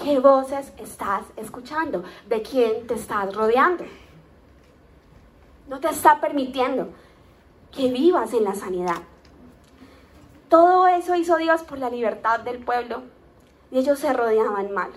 ¿Qué 0.03 0.19
voces 0.19 0.73
estás 0.79 1.23
escuchando? 1.37 2.03
¿De 2.29 2.43
quién 2.43 2.87
te 2.89 2.95
estás 2.95 3.33
rodeando? 3.33 3.85
No 5.69 5.79
te 5.79 5.89
está 5.89 6.21
permitiendo 6.21 6.89
que 7.71 7.89
vivas 7.89 8.33
en 8.33 8.43
la 8.43 8.57
sanidad. 8.57 9.03
Todo 10.49 10.89
eso 10.89 11.15
hizo 11.15 11.37
Dios 11.37 11.63
por 11.63 11.79
la 11.79 11.91
libertad 11.91 12.41
del 12.41 12.59
pueblo 12.59 13.03
y 13.75 13.79
ellos 13.79 13.99
se 13.99 14.13
rodeaban 14.13 14.73
mal. 14.73 14.91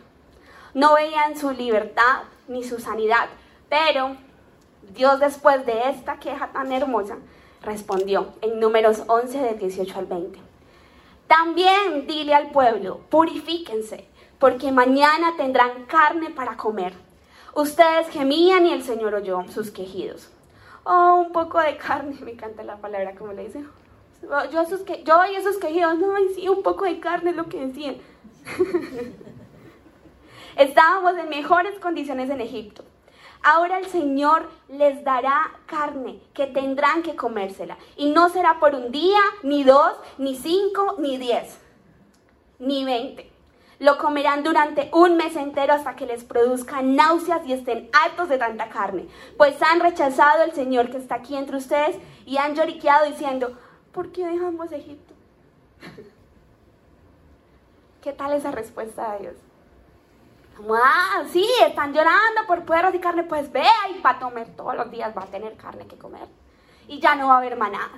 No 0.76 0.94
veían 0.94 1.36
su 1.36 1.50
libertad 1.50 2.22
ni 2.48 2.64
su 2.64 2.80
sanidad, 2.80 3.28
pero 3.70 4.16
Dios 4.94 5.20
después 5.20 5.66
de 5.66 5.90
esta 5.90 6.20
queja 6.20 6.50
tan 6.54 6.72
hermosa 6.72 7.18
respondió 7.64 8.34
en 8.42 8.60
números 8.60 9.02
11 9.08 9.40
del 9.40 9.58
18 9.58 9.98
al 9.98 10.06
20. 10.06 10.40
También 11.26 12.06
dile 12.06 12.36
al 12.36 12.52
pueblo, 12.52 13.00
purifíquense, 13.10 14.08
porque 14.38 14.72
mañana 14.72 15.34
tendrán 15.38 15.86
carne 15.86 16.30
para 16.30 16.56
comer. 16.56 16.94
Ustedes 17.56 18.10
gemían 18.10 18.68
y 18.68 18.74
el 18.74 18.84
Señor 18.84 19.16
oyó 19.16 19.44
sus 19.50 19.72
quejidos. 19.72 20.30
Oh, 20.84 21.16
un 21.26 21.32
poco 21.32 21.60
de 21.60 21.78
carne, 21.78 22.16
me 22.22 22.32
encanta 22.32 22.62
la 22.64 22.78
palabra 22.78 23.16
como 23.16 23.34
le 23.34 23.46
dice. 23.46 23.66
Yo, 24.22 24.62
esos 24.62 24.82
que, 24.82 25.04
yo 25.04 25.20
oí 25.20 25.36
esos 25.36 25.58
quejidos, 25.58 25.98
no, 26.00 26.08
sí, 26.36 26.50
un 26.50 26.64
poco 26.64 26.86
de 26.86 27.00
carne 27.00 27.32
es 27.32 27.36
lo 27.36 27.48
que 27.48 27.66
decían. 27.66 27.98
Estábamos 30.58 31.18
en 31.18 31.30
mejores 31.30 31.78
condiciones 31.80 32.30
en 32.30 32.42
Egipto. 32.42 32.84
Ahora 33.44 33.78
el 33.78 33.86
Señor 33.86 34.50
les 34.68 35.04
dará 35.04 35.52
carne 35.68 36.20
que 36.34 36.48
tendrán 36.48 37.04
que 37.04 37.16
comérsela. 37.16 37.78
Y 37.96 38.10
no 38.10 38.30
será 38.30 38.60
por 38.60 38.74
un 38.74 38.92
día, 38.92 39.20
ni 39.44 39.64
dos, 39.64 39.94
ni 40.18 40.36
cinco, 40.36 40.96
ni 40.98 41.18
diez, 41.18 41.60
ni 42.60 42.84
veinte. 42.84 43.32
Lo 43.80 44.00
comerán 44.00 44.44
durante 44.44 44.90
un 44.92 45.18
mes 45.18 45.36
entero 45.36 45.74
hasta 45.74 45.96
que 45.96 46.08
les 46.08 46.24
produzca 46.24 46.82
náuseas 46.82 47.46
y 47.46 47.54
estén 47.54 47.90
hartos 47.94 48.28
de 48.28 48.40
tanta 48.40 48.70
carne. 48.70 49.08
Pues 49.38 49.62
han 49.62 49.80
rechazado 49.80 50.42
al 50.42 50.54
Señor 50.54 50.90
que 50.90 50.98
está 50.98 51.16
aquí 51.16 51.36
entre 51.36 51.58
ustedes 51.58 51.96
y 52.26 52.38
han 52.38 52.56
lloriqueado 52.56 53.06
diciendo, 53.06 53.56
¿por 53.98 54.12
qué 54.12 54.28
dejamos 54.28 54.72
Egipto? 54.72 55.16
¿Qué 58.04 58.14
tal 58.14 58.32
esa 58.34 58.52
respuesta 58.52 59.14
de 59.14 59.20
Dios? 59.22 59.34
ah, 60.72 61.24
sí, 61.32 61.50
están 61.66 61.94
llorando 61.94 62.46
por 62.46 62.64
puerros 62.64 62.94
y 62.94 63.00
carne, 63.00 63.24
pues 63.24 63.52
vea 63.52 63.90
y 63.90 64.00
para 64.02 64.20
comer 64.20 64.50
todos 64.56 64.76
los 64.76 64.92
días 64.92 65.18
va 65.18 65.24
a 65.24 65.32
tener 65.32 65.58
carne 65.58 65.88
que 65.88 65.98
comer. 65.98 66.28
Y 66.88 67.00
ya 67.00 67.16
no 67.16 67.30
va 67.30 67.34
a 67.34 67.38
haber 67.40 67.58
manada. 67.58 67.90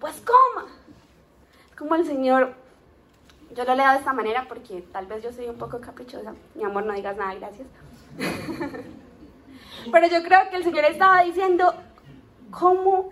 Pues 0.00 0.22
coma. 0.22 0.68
Como 1.76 1.96
el 1.96 2.06
Señor, 2.06 2.54
yo 3.54 3.64
lo 3.64 3.74
leo 3.74 3.90
de 3.90 3.98
esta 3.98 4.14
manera 4.14 4.46
porque 4.48 4.80
tal 4.90 5.04
vez 5.04 5.22
yo 5.22 5.32
soy 5.34 5.48
un 5.48 5.58
poco 5.58 5.82
caprichosa. 5.82 6.32
Mi 6.54 6.64
amor, 6.64 6.84
no 6.86 6.94
digas 6.94 7.18
nada, 7.18 7.34
gracias. 7.34 7.68
Pero 9.92 10.06
yo 10.06 10.22
creo 10.22 10.48
que 10.48 10.56
el 10.56 10.64
Señor 10.64 10.86
estaba 10.86 11.22
diciendo, 11.24 11.74
¿cómo 12.50 13.10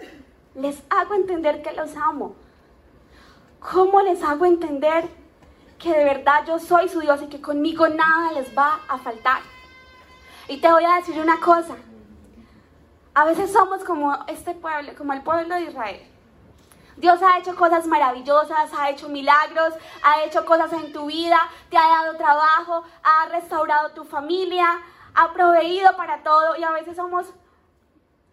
les 0.54 0.82
hago 0.90 1.14
entender 1.14 1.62
que 1.62 1.72
los 1.72 1.96
amo? 1.96 2.34
¿Cómo 3.60 4.02
les 4.02 4.22
hago 4.22 4.44
entender 4.44 5.08
que 5.78 5.92
de 5.92 6.04
verdad 6.04 6.44
yo 6.46 6.58
soy 6.58 6.88
su 6.88 7.00
Dios 7.00 7.22
y 7.22 7.28
que 7.28 7.40
conmigo 7.40 7.88
nada 7.88 8.32
les 8.32 8.56
va 8.56 8.80
a 8.88 8.98
faltar. 8.98 9.42
Y 10.48 10.60
te 10.60 10.70
voy 10.70 10.84
a 10.84 10.96
decir 10.96 11.20
una 11.20 11.40
cosa. 11.40 11.76
A 13.14 13.24
veces 13.24 13.52
somos 13.52 13.84
como 13.84 14.16
este 14.26 14.54
pueblo, 14.54 14.92
como 14.96 15.12
el 15.12 15.22
pueblo 15.22 15.54
de 15.54 15.62
Israel. 15.62 16.02
Dios 16.96 17.20
ha 17.22 17.38
hecho 17.38 17.54
cosas 17.54 17.86
maravillosas, 17.86 18.72
ha 18.76 18.90
hecho 18.90 19.08
milagros, 19.08 19.74
ha 20.02 20.24
hecho 20.24 20.44
cosas 20.44 20.72
en 20.72 20.92
tu 20.92 21.06
vida, 21.06 21.38
te 21.70 21.78
ha 21.78 21.86
dado 21.86 22.16
trabajo, 22.16 22.82
ha 23.04 23.28
restaurado 23.28 23.90
tu 23.90 24.04
familia, 24.04 24.80
ha 25.14 25.32
proveído 25.32 25.96
para 25.96 26.24
todo 26.24 26.56
y 26.56 26.64
a 26.64 26.72
veces 26.72 26.96
somos, 26.96 27.26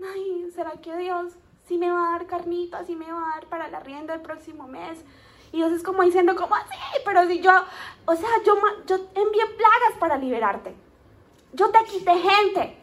ay, 0.03 0.51
¿será 0.55 0.71
que 0.71 0.97
Dios 0.97 1.33
sí 1.67 1.77
me 1.77 1.91
va 1.91 2.07
a 2.07 2.11
dar 2.11 2.27
carnitas, 2.27 2.87
sí 2.87 2.95
me 2.95 3.11
va 3.11 3.19
a 3.19 3.35
dar 3.35 3.45
para 3.47 3.67
la 3.69 3.79
rienda 3.79 4.13
el 4.13 4.21
próximo 4.21 4.67
mes? 4.67 5.03
Y 5.51 5.57
Dios 5.57 5.71
es 5.71 5.83
como 5.83 6.03
diciendo, 6.03 6.35
¿cómo 6.35 6.55
así? 6.55 6.75
Pero 7.05 7.27
si 7.27 7.39
yo, 7.41 7.51
o 8.05 8.15
sea, 8.15 8.29
yo, 8.45 8.55
yo 8.87 8.95
envié 9.15 9.45
plagas 9.57 9.97
para 9.99 10.17
liberarte. 10.17 10.75
Yo 11.53 11.69
te 11.69 11.83
quité 11.85 12.13
gente. 12.17 12.77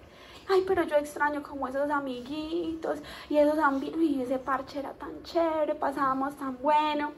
Ay, 0.48 0.64
pero 0.66 0.82
yo 0.82 0.96
extraño 0.96 1.42
como 1.42 1.68
esos 1.68 1.90
amiguitos 1.90 2.98
y 3.28 3.36
esos 3.36 3.58
ambientes. 3.58 4.00
Y 4.00 4.22
ese 4.22 4.38
parche 4.38 4.78
era 4.78 4.92
tan 4.92 5.22
chévere, 5.22 5.74
pasábamos 5.74 6.34
tan 6.36 6.58
bueno. 6.58 7.12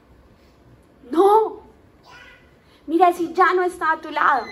No. 1.11 1.61
Mira, 2.87 3.13
si 3.13 3.33
ya 3.33 3.55
no 3.55 3.63
está 3.63 3.93
a 3.93 4.01
tu 4.01 4.11
lado, 4.11 4.45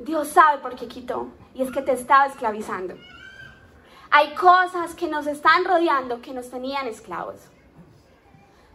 Dios 0.00 0.28
sabe 0.28 0.58
por 0.58 0.74
qué 0.74 0.88
quitó. 0.88 1.28
Y 1.54 1.62
es 1.62 1.70
que 1.70 1.82
te 1.82 1.92
estaba 1.92 2.26
esclavizando. 2.26 2.94
Hay 4.10 4.34
cosas 4.34 4.94
que 4.94 5.06
nos 5.06 5.26
están 5.26 5.64
rodeando 5.64 6.22
que 6.22 6.32
nos 6.32 6.50
tenían 6.50 6.86
esclavos. 6.86 7.36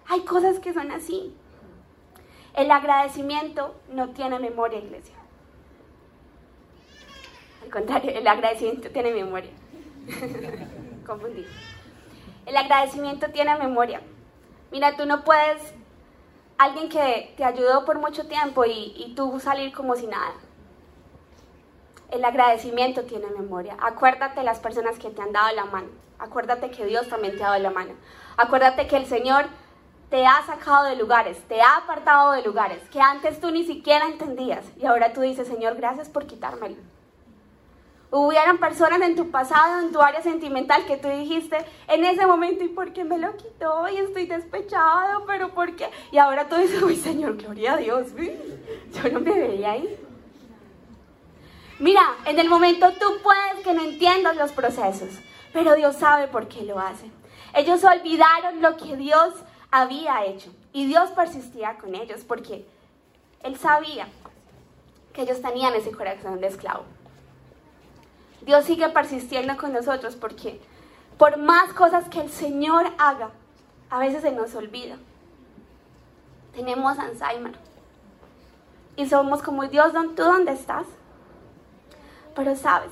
Hay 0.08 0.22
cosas 0.22 0.60
que 0.60 0.74
son 0.74 0.92
así. 0.92 1.36
El 2.54 2.70
agradecimiento 2.70 3.76
no 3.90 4.10
tiene 4.10 4.38
memoria, 4.40 4.80
iglesia. 4.80 5.16
Al 7.64 7.70
contrario, 7.72 8.12
el 8.12 8.28
agradecimiento 8.28 8.92
tiene 8.92 9.12
memoria. 9.12 9.52
Confundí. 11.06 11.46
El 12.46 12.58
agradecimiento 12.58 13.28
tiene 13.30 13.58
memoria. 13.58 14.02
Mira, 14.72 14.96
tú 14.96 15.06
no 15.06 15.24
puedes, 15.24 15.74
alguien 16.58 16.90
que 16.90 17.34
te 17.38 17.44
ayudó 17.44 17.86
por 17.86 18.00
mucho 18.00 18.28
tiempo 18.28 18.66
y, 18.66 18.94
y 18.96 19.16
tú 19.16 19.40
salir 19.40 19.74
como 19.74 19.96
si 19.96 20.06
nada. 20.06 20.34
El 22.14 22.24
agradecimiento 22.26 23.06
tiene 23.06 23.26
memoria. 23.32 23.76
Acuérdate 23.82 24.44
las 24.44 24.60
personas 24.60 25.00
que 25.00 25.10
te 25.10 25.20
han 25.20 25.32
dado 25.32 25.56
la 25.56 25.66
mano. 25.66 25.88
Acuérdate 26.20 26.70
que 26.70 26.86
Dios 26.86 27.10
también 27.10 27.36
te 27.36 27.44
ha 27.44 27.50
dado 27.50 27.64
la 27.64 27.72
mano. 27.72 27.94
Acuérdate 28.38 28.86
que 28.86 28.98
el 28.98 29.08
Señor 29.08 29.46
te 30.12 30.24
ha 30.28 30.46
sacado 30.46 30.84
de 30.84 30.96
lugares, 30.96 31.40
te 31.48 31.60
ha 31.60 31.78
apartado 31.78 32.34
de 32.34 32.44
lugares 32.44 32.78
que 32.92 33.02
antes 33.02 33.42
tú 33.42 33.50
ni 33.50 33.64
siquiera 33.64 34.06
entendías 34.06 34.64
y 34.80 34.86
ahora 34.86 35.12
tú 35.12 35.22
dices, 35.22 35.48
Señor, 35.48 35.76
gracias 35.76 36.08
por 36.08 36.28
quitármelo. 36.28 36.76
Hubieran 38.12 38.60
personas 38.60 39.02
en 39.02 39.16
tu 39.16 39.32
pasado, 39.32 39.80
en 39.80 39.92
tu 39.92 40.00
área 40.00 40.22
sentimental, 40.22 40.86
que 40.86 40.98
tú 40.98 41.08
dijiste 41.08 41.58
en 41.88 42.06
ese 42.06 42.28
momento, 42.28 42.64
¿y 42.64 42.68
por 42.68 42.94
qué 42.94 43.04
me 43.04 43.18
lo 43.18 43.36
quitó? 43.38 43.90
Y 43.90 43.98
estoy 43.98 44.28
despechado, 44.28 45.26
pero 45.26 45.50
¿por 45.56 45.76
qué? 45.76 45.90
Y 46.12 46.20
ahora 46.20 46.48
tú 46.48 46.58
dices, 46.58 46.80
uy, 46.84 46.96
Señor, 46.96 47.38
gloria 47.38 47.74
a 47.74 47.78
Dios, 47.78 48.10
yo 48.16 49.10
no 49.12 49.20
me 49.20 49.32
veía 49.32 49.72
ahí. 49.72 49.98
Mira, 51.84 52.16
en 52.26 52.40
el 52.40 52.48
momento 52.48 52.94
tú 52.94 53.18
puedes 53.22 53.62
que 53.62 53.74
no 53.74 53.84
entiendas 53.84 54.38
los 54.38 54.54
procesos, 54.54 55.10
pero 55.52 55.76
Dios 55.76 55.98
sabe 55.98 56.30
por 56.30 56.48
qué 56.48 56.62
lo 56.62 56.80
hace. 56.80 57.12
Ellos 57.54 57.84
olvidaron 57.84 58.62
lo 58.62 58.78
que 58.78 58.96
Dios 58.96 59.34
había 59.70 60.24
hecho. 60.24 60.50
Y 60.72 60.86
Dios 60.86 61.10
persistía 61.10 61.78
con 61.78 61.94
ellos 61.94 62.22
porque 62.26 62.66
Él 63.42 63.58
sabía 63.58 64.08
que 65.12 65.24
ellos 65.24 65.42
tenían 65.42 65.74
ese 65.76 65.92
corazón 65.92 66.40
de 66.40 66.48
esclavo. 66.48 66.86
Dios 68.44 68.64
sigue 68.64 68.88
persistiendo 68.88 69.58
con 69.58 69.74
nosotros 69.74 70.16
porque 70.16 70.62
por 71.18 71.36
más 71.36 71.74
cosas 71.74 72.08
que 72.08 72.22
el 72.22 72.30
Señor 72.30 72.94
haga, 72.98 73.32
a 73.90 74.00
veces 74.00 74.22
se 74.22 74.32
nos 74.32 74.56
olvida. 74.56 74.96
Tenemos 76.56 76.98
Alzheimer. 76.98 77.56
Y 78.96 79.06
somos 79.06 79.42
como, 79.42 79.68
Dios, 79.68 79.92
¿tú 80.16 80.24
dónde 80.24 80.54
estás? 80.54 80.86
Pero 82.36 82.56
sabes, 82.56 82.92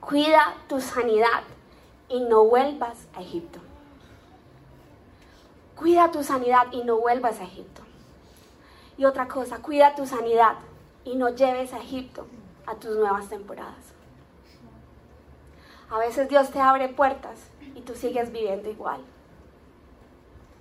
cuida 0.00 0.54
tu 0.68 0.80
sanidad 0.80 1.42
y 2.08 2.20
no 2.20 2.44
vuelvas 2.44 3.06
a 3.14 3.20
Egipto. 3.20 3.60
Cuida 5.76 6.10
tu 6.10 6.24
sanidad 6.24 6.72
y 6.72 6.82
no 6.84 6.96
vuelvas 6.96 7.40
a 7.40 7.44
Egipto. 7.44 7.82
Y 8.96 9.04
otra 9.04 9.28
cosa, 9.28 9.58
cuida 9.58 9.94
tu 9.94 10.06
sanidad 10.06 10.56
y 11.04 11.14
no 11.14 11.28
lleves 11.28 11.72
a 11.72 11.78
Egipto 11.78 12.26
a 12.66 12.74
tus 12.74 12.96
nuevas 12.96 13.28
temporadas. 13.28 13.92
A 15.90 15.98
veces 15.98 16.28
Dios 16.28 16.50
te 16.50 16.60
abre 16.60 16.88
puertas 16.88 17.38
y 17.74 17.80
tú 17.80 17.94
sigues 17.94 18.32
viviendo 18.32 18.68
igual. 18.68 19.00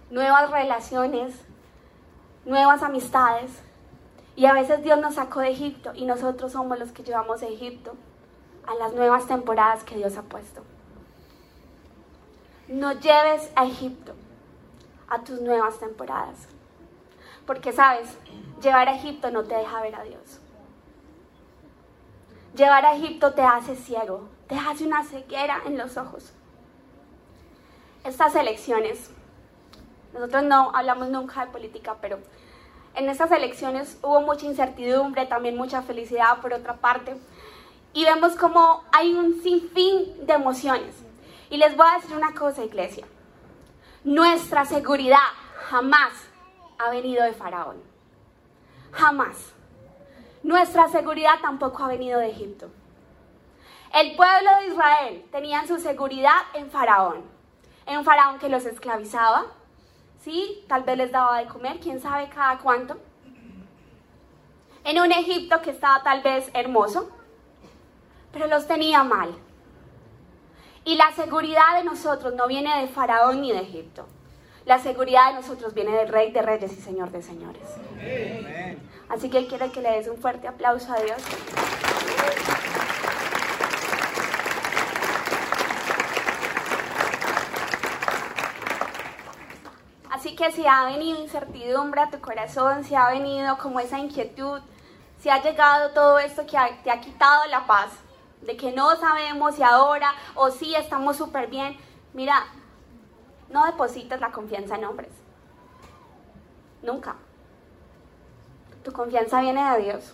Nuevas 0.10 0.50
relaciones, 0.52 1.34
nuevas 2.46 2.82
amistades. 2.82 3.52
Y 4.38 4.46
a 4.46 4.54
veces 4.54 4.84
Dios 4.84 5.00
nos 5.00 5.16
sacó 5.16 5.40
de 5.40 5.50
Egipto 5.50 5.94
y 5.96 6.06
nosotros 6.06 6.52
somos 6.52 6.78
los 6.78 6.92
que 6.92 7.02
llevamos 7.02 7.42
a 7.42 7.48
Egipto 7.48 7.96
a 8.68 8.76
las 8.76 8.94
nuevas 8.94 9.26
temporadas 9.26 9.84
que 9.84 9.96
Dios 9.96 10.16
ha 10.16 10.22
puesto. 10.22 10.62
No 12.68 12.92
lleves 12.92 13.50
a 13.56 13.66
Egipto 13.66 14.14
a 15.10 15.24
tus 15.24 15.42
nuevas 15.42 15.80
temporadas. 15.80 16.48
Porque 17.48 17.74
sabes, 17.74 18.16
llevar 18.62 18.88
a 18.90 18.96
Egipto 18.96 19.32
no 19.32 19.44
te 19.44 19.56
deja 19.56 19.82
ver 19.82 19.96
a 19.96 20.04
Dios. 20.04 20.40
Llevar 22.56 22.86
a 22.86 22.96
Egipto 22.96 23.34
te 23.34 23.42
hace 23.42 23.76
ciego, 23.76 24.30
te 24.48 24.56
hace 24.56 24.86
una 24.86 25.04
ceguera 25.04 25.64
en 25.66 25.80
los 25.80 25.98
ojos. 25.98 26.32
Estas 28.04 28.36
elecciones, 28.36 29.10
nosotros 30.14 30.44
no 30.44 30.70
hablamos 30.76 31.10
nunca 31.10 31.44
de 31.44 31.52
política, 31.52 31.98
pero 32.00 32.20
en 32.98 33.10
estas 33.10 33.32
elecciones 33.32 34.00
hubo 34.02 34.22
mucha 34.22 34.48
incertidumbre, 34.48 35.28
también 35.28 35.56
mucha 35.56 35.84
felicidad 35.84 36.42
por 36.42 36.52
otra 36.52 36.78
parte. 36.78 37.16
Y 37.94 38.04
vemos 38.04 38.36
como 38.36 38.84
hay 38.92 39.14
un 39.14 39.42
sinfín 39.42 40.26
de 40.26 40.34
emociones. 40.34 40.96
Y 41.52 41.58
les 41.58 41.78
voy 41.78 41.86
a 41.88 41.98
decir 42.02 42.18
una 42.18 42.34
cosa, 42.34 42.64
iglesia. 42.64 43.06
Nuestra 44.04 44.66
seguridad 44.66 45.20
jamás 45.70 46.12
ha 46.80 46.90
venido 46.90 47.24
de 47.24 47.34
Faraón. 47.34 47.78
Jamás. 48.92 49.54
Nuestra 50.42 50.88
seguridad 50.90 51.40
tampoco 51.42 51.84
ha 51.84 51.88
venido 51.88 52.20
de 52.20 52.32
Egipto. 52.32 52.70
El 53.94 54.16
pueblo 54.16 54.50
de 54.60 54.68
Israel 54.68 55.26
tenía 55.32 55.68
su 55.68 55.78
seguridad 55.78 56.38
en 56.56 56.72
Faraón. 56.72 57.24
En 57.86 58.00
un 58.00 58.06
Faraón 58.06 58.40
que 58.40 58.50
los 58.50 58.66
esclavizaba. 58.66 59.46
¿Sí? 60.24 60.66
Tal 60.68 60.84
vez 60.84 60.98
les 60.98 61.12
daba 61.12 61.40
de 61.40 61.48
comer, 61.48 61.80
quién 61.80 62.00
sabe 62.02 62.30
cada 62.30 62.58
cuánto. 62.60 62.98
En 64.84 65.00
un 65.00 65.12
Egipto 65.12 65.62
que 65.62 65.72
estaba 65.72 66.02
tal 66.04 66.22
vez 66.22 66.50
hermoso, 66.54 67.10
pero 68.32 68.48
los 68.48 68.68
tenía 68.68 69.04
mal. 69.04 69.36
Y 70.86 70.96
la 70.96 71.12
seguridad 71.12 71.78
de 71.78 71.84
nosotros 71.84 72.34
no 72.34 72.48
viene 72.48 72.82
de 72.82 72.88
Faraón 72.88 73.42
ni 73.42 73.52
de 73.52 73.60
Egipto. 73.60 74.08
La 74.66 74.80
seguridad 74.80 75.30
de 75.30 75.36
nosotros 75.36 75.74
viene 75.74 75.96
del 75.96 76.10
Rey 76.10 76.32
de 76.32 76.42
Reyes 76.42 76.72
y 76.74 76.82
Señor 76.82 77.12
de 77.12 77.22
Señores. 77.22 77.64
Así 79.10 79.30
que 79.30 79.48
quiero 79.48 79.72
que 79.72 79.82
le 79.82 79.92
des 79.92 80.08
un 80.08 80.18
fuerte 80.18 80.48
aplauso 80.48 80.92
a 80.92 81.00
Dios. 81.00 81.22
Que 90.38 90.52
si 90.52 90.66
ha 90.68 90.86
venido 90.86 91.20
incertidumbre 91.20 92.00
a 92.00 92.12
tu 92.12 92.22
corazón, 92.22 92.84
si 92.84 92.94
ha 92.94 93.10
venido 93.10 93.58
como 93.58 93.80
esa 93.80 93.98
inquietud, 93.98 94.62
si 95.20 95.30
ha 95.30 95.42
llegado 95.42 95.90
todo 95.92 96.20
esto 96.20 96.46
que 96.46 96.58
te 96.84 96.92
ha 96.92 97.02
quitado 97.02 97.48
la 97.48 97.66
paz, 97.66 97.90
de 98.42 98.56
que 98.56 98.72
no 98.72 98.96
sabemos 98.98 99.56
si 99.56 99.64
ahora 99.64 100.14
o 100.36 100.52
si 100.52 100.76
estamos 100.76 101.18
súper 101.18 101.48
bien, 101.48 101.76
mira, 102.14 102.46
no 103.50 103.66
depositas 103.66 104.22
la 104.22 104.32
confianza 104.32 104.76
en 104.76 104.86
hombres. 104.86 105.10
Nunca. 106.84 107.16
Tu 108.84 108.94
confianza 108.94 109.42
viene 109.42 109.72
de 109.72 109.84
Dios. 109.84 110.14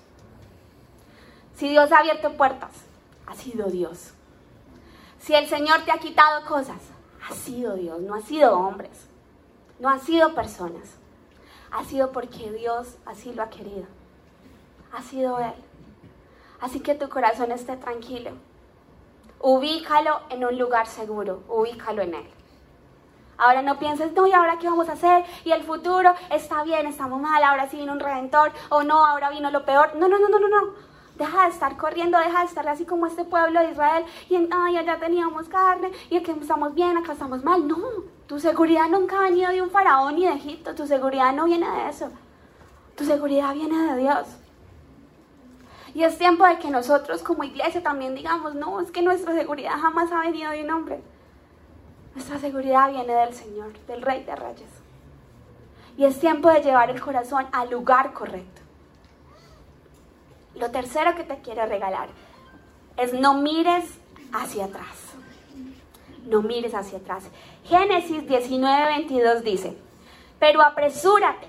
Si 1.56 1.68
Dios 1.68 1.92
ha 1.92 2.00
abierto 2.00 2.32
puertas, 2.38 2.72
ha 3.28 3.36
sido 3.36 3.68
Dios. 3.68 4.14
Si 5.20 5.36
el 5.36 5.48
Señor 5.48 5.82
te 5.82 5.92
ha 5.92 5.98
quitado 5.98 6.46
cosas, 6.46 6.80
ha 7.30 7.34
sido 7.34 7.76
Dios, 7.76 8.00
no 8.02 8.16
ha 8.16 8.22
sido 8.22 8.58
hombres, 8.58 9.10
no 9.80 9.90
ha 9.90 10.00
sido 10.00 10.34
personas. 10.34 10.98
Ha 11.72 11.84
sido 11.86 12.12
porque 12.12 12.52
Dios 12.52 12.98
así 13.06 13.34
lo 13.34 13.44
ha 13.44 13.50
querido. 13.50 13.86
Ha 14.94 15.02
sido 15.02 15.40
Él. 15.40 15.54
Así 16.62 16.80
que 16.80 16.96
tu 16.96 17.10
corazón 17.10 17.52
esté 17.52 17.76
tranquilo. 17.78 18.32
Ubícalo 19.40 20.22
en 20.30 20.46
un 20.46 20.58
lugar 20.58 20.88
seguro, 20.88 21.44
ubícalo 21.50 22.02
en 22.04 22.14
Él. 22.14 22.30
Ahora 23.38 23.62
no 23.62 23.80
pienses, 23.80 24.14
no, 24.14 24.28
¿y 24.28 24.32
ahora 24.32 24.60
qué 24.60 24.70
vamos 24.70 24.88
a 24.88 24.94
hacer? 24.94 25.26
Y 25.44 25.52
el 25.52 25.64
futuro 25.64 26.14
está 26.30 26.64
bien, 26.64 26.86
estamos 26.86 27.20
mal, 27.20 27.44
ahora 27.44 27.68
sí 27.68 27.78
vino 27.78 27.92
un 27.92 28.00
redentor, 28.00 28.52
o 28.70 28.84
no, 28.84 29.06
ahora 29.06 29.32
vino 29.32 29.50
lo 29.52 29.66
peor. 29.66 29.96
No, 29.96 30.08
no, 30.08 30.20
no, 30.20 30.30
no, 30.30 30.40
no, 30.40 30.48
no. 30.48 30.74
Deja 31.18 31.44
de 31.44 31.50
estar 31.50 31.78
corriendo, 31.78 32.18
deja 32.18 32.40
de 32.40 32.46
estar 32.46 32.68
así 32.68 32.86
como 32.86 33.06
este 33.06 33.24
pueblo 33.24 33.60
de 33.60 33.72
Israel 33.72 34.04
y 34.30 34.36
en, 34.36 34.50
ay, 34.52 34.78
allá 34.78 35.00
teníamos 35.00 35.48
carne 35.48 35.92
y 36.10 36.18
aquí 36.18 36.32
estamos 36.32 36.74
bien, 36.74 36.98
acá 36.98 37.14
estamos 37.14 37.44
mal. 37.44 37.68
No, 37.68 37.78
tu 38.26 38.40
seguridad 38.40 38.90
nunca 38.90 39.20
ha 39.20 39.24
venido 39.24 39.52
de 39.52 39.62
un 39.62 39.70
faraón 39.70 40.16
ni 40.16 40.26
de 40.26 40.34
Egipto, 40.34 40.74
tu 40.74 40.88
seguridad 40.88 41.32
no 41.34 41.46
viene 41.46 41.70
de 41.70 41.90
eso. 41.90 42.10
Tu 42.96 43.06
seguridad 43.06 43.54
viene 43.54 43.94
de 43.94 44.02
Dios. 44.02 44.28
Y 45.94 46.04
es 46.04 46.18
tiempo 46.18 46.46
de 46.46 46.58
que 46.58 46.72
nosotros 46.72 47.22
como 47.22 47.44
iglesia 47.44 47.84
también 47.84 48.16
digamos, 48.16 48.56
no, 48.56 48.80
es 48.80 48.90
que 48.90 49.04
nuestra 49.04 49.34
seguridad 49.34 49.80
jamás 49.80 50.12
ha 50.12 50.22
venido 50.22 50.50
de 50.50 50.64
un 50.64 50.72
hombre. 50.72 51.04
Nuestra 52.16 52.40
seguridad 52.40 52.90
viene 52.90 53.14
del 53.14 53.34
Señor, 53.34 53.74
del 53.88 54.02
Rey 54.02 54.24
de 54.24 54.36
Reyes. 54.36 54.70
Y 55.96 56.06
es 56.06 56.20
tiempo 56.20 56.50
de 56.50 56.62
llevar 56.62 56.90
el 56.90 57.00
corazón 57.00 57.46
al 57.52 57.70
lugar 57.70 58.14
correcto. 58.14 58.63
Lo 60.56 60.70
tercero 60.70 61.16
que 61.16 61.24
te 61.24 61.40
quiero 61.40 61.66
regalar 61.66 62.10
es 62.98 63.14
no 63.14 63.36
mires 63.36 63.86
hacia 64.32 64.66
atrás. 64.66 65.14
No 66.26 66.42
mires 66.42 66.76
hacia 66.76 67.00
atrás. 67.00 67.30
Génesis 67.64 68.28
19, 68.28 68.86
22 68.86 69.44
dice, 69.44 69.76
pero 70.40 70.62
apresúrate, 70.62 71.48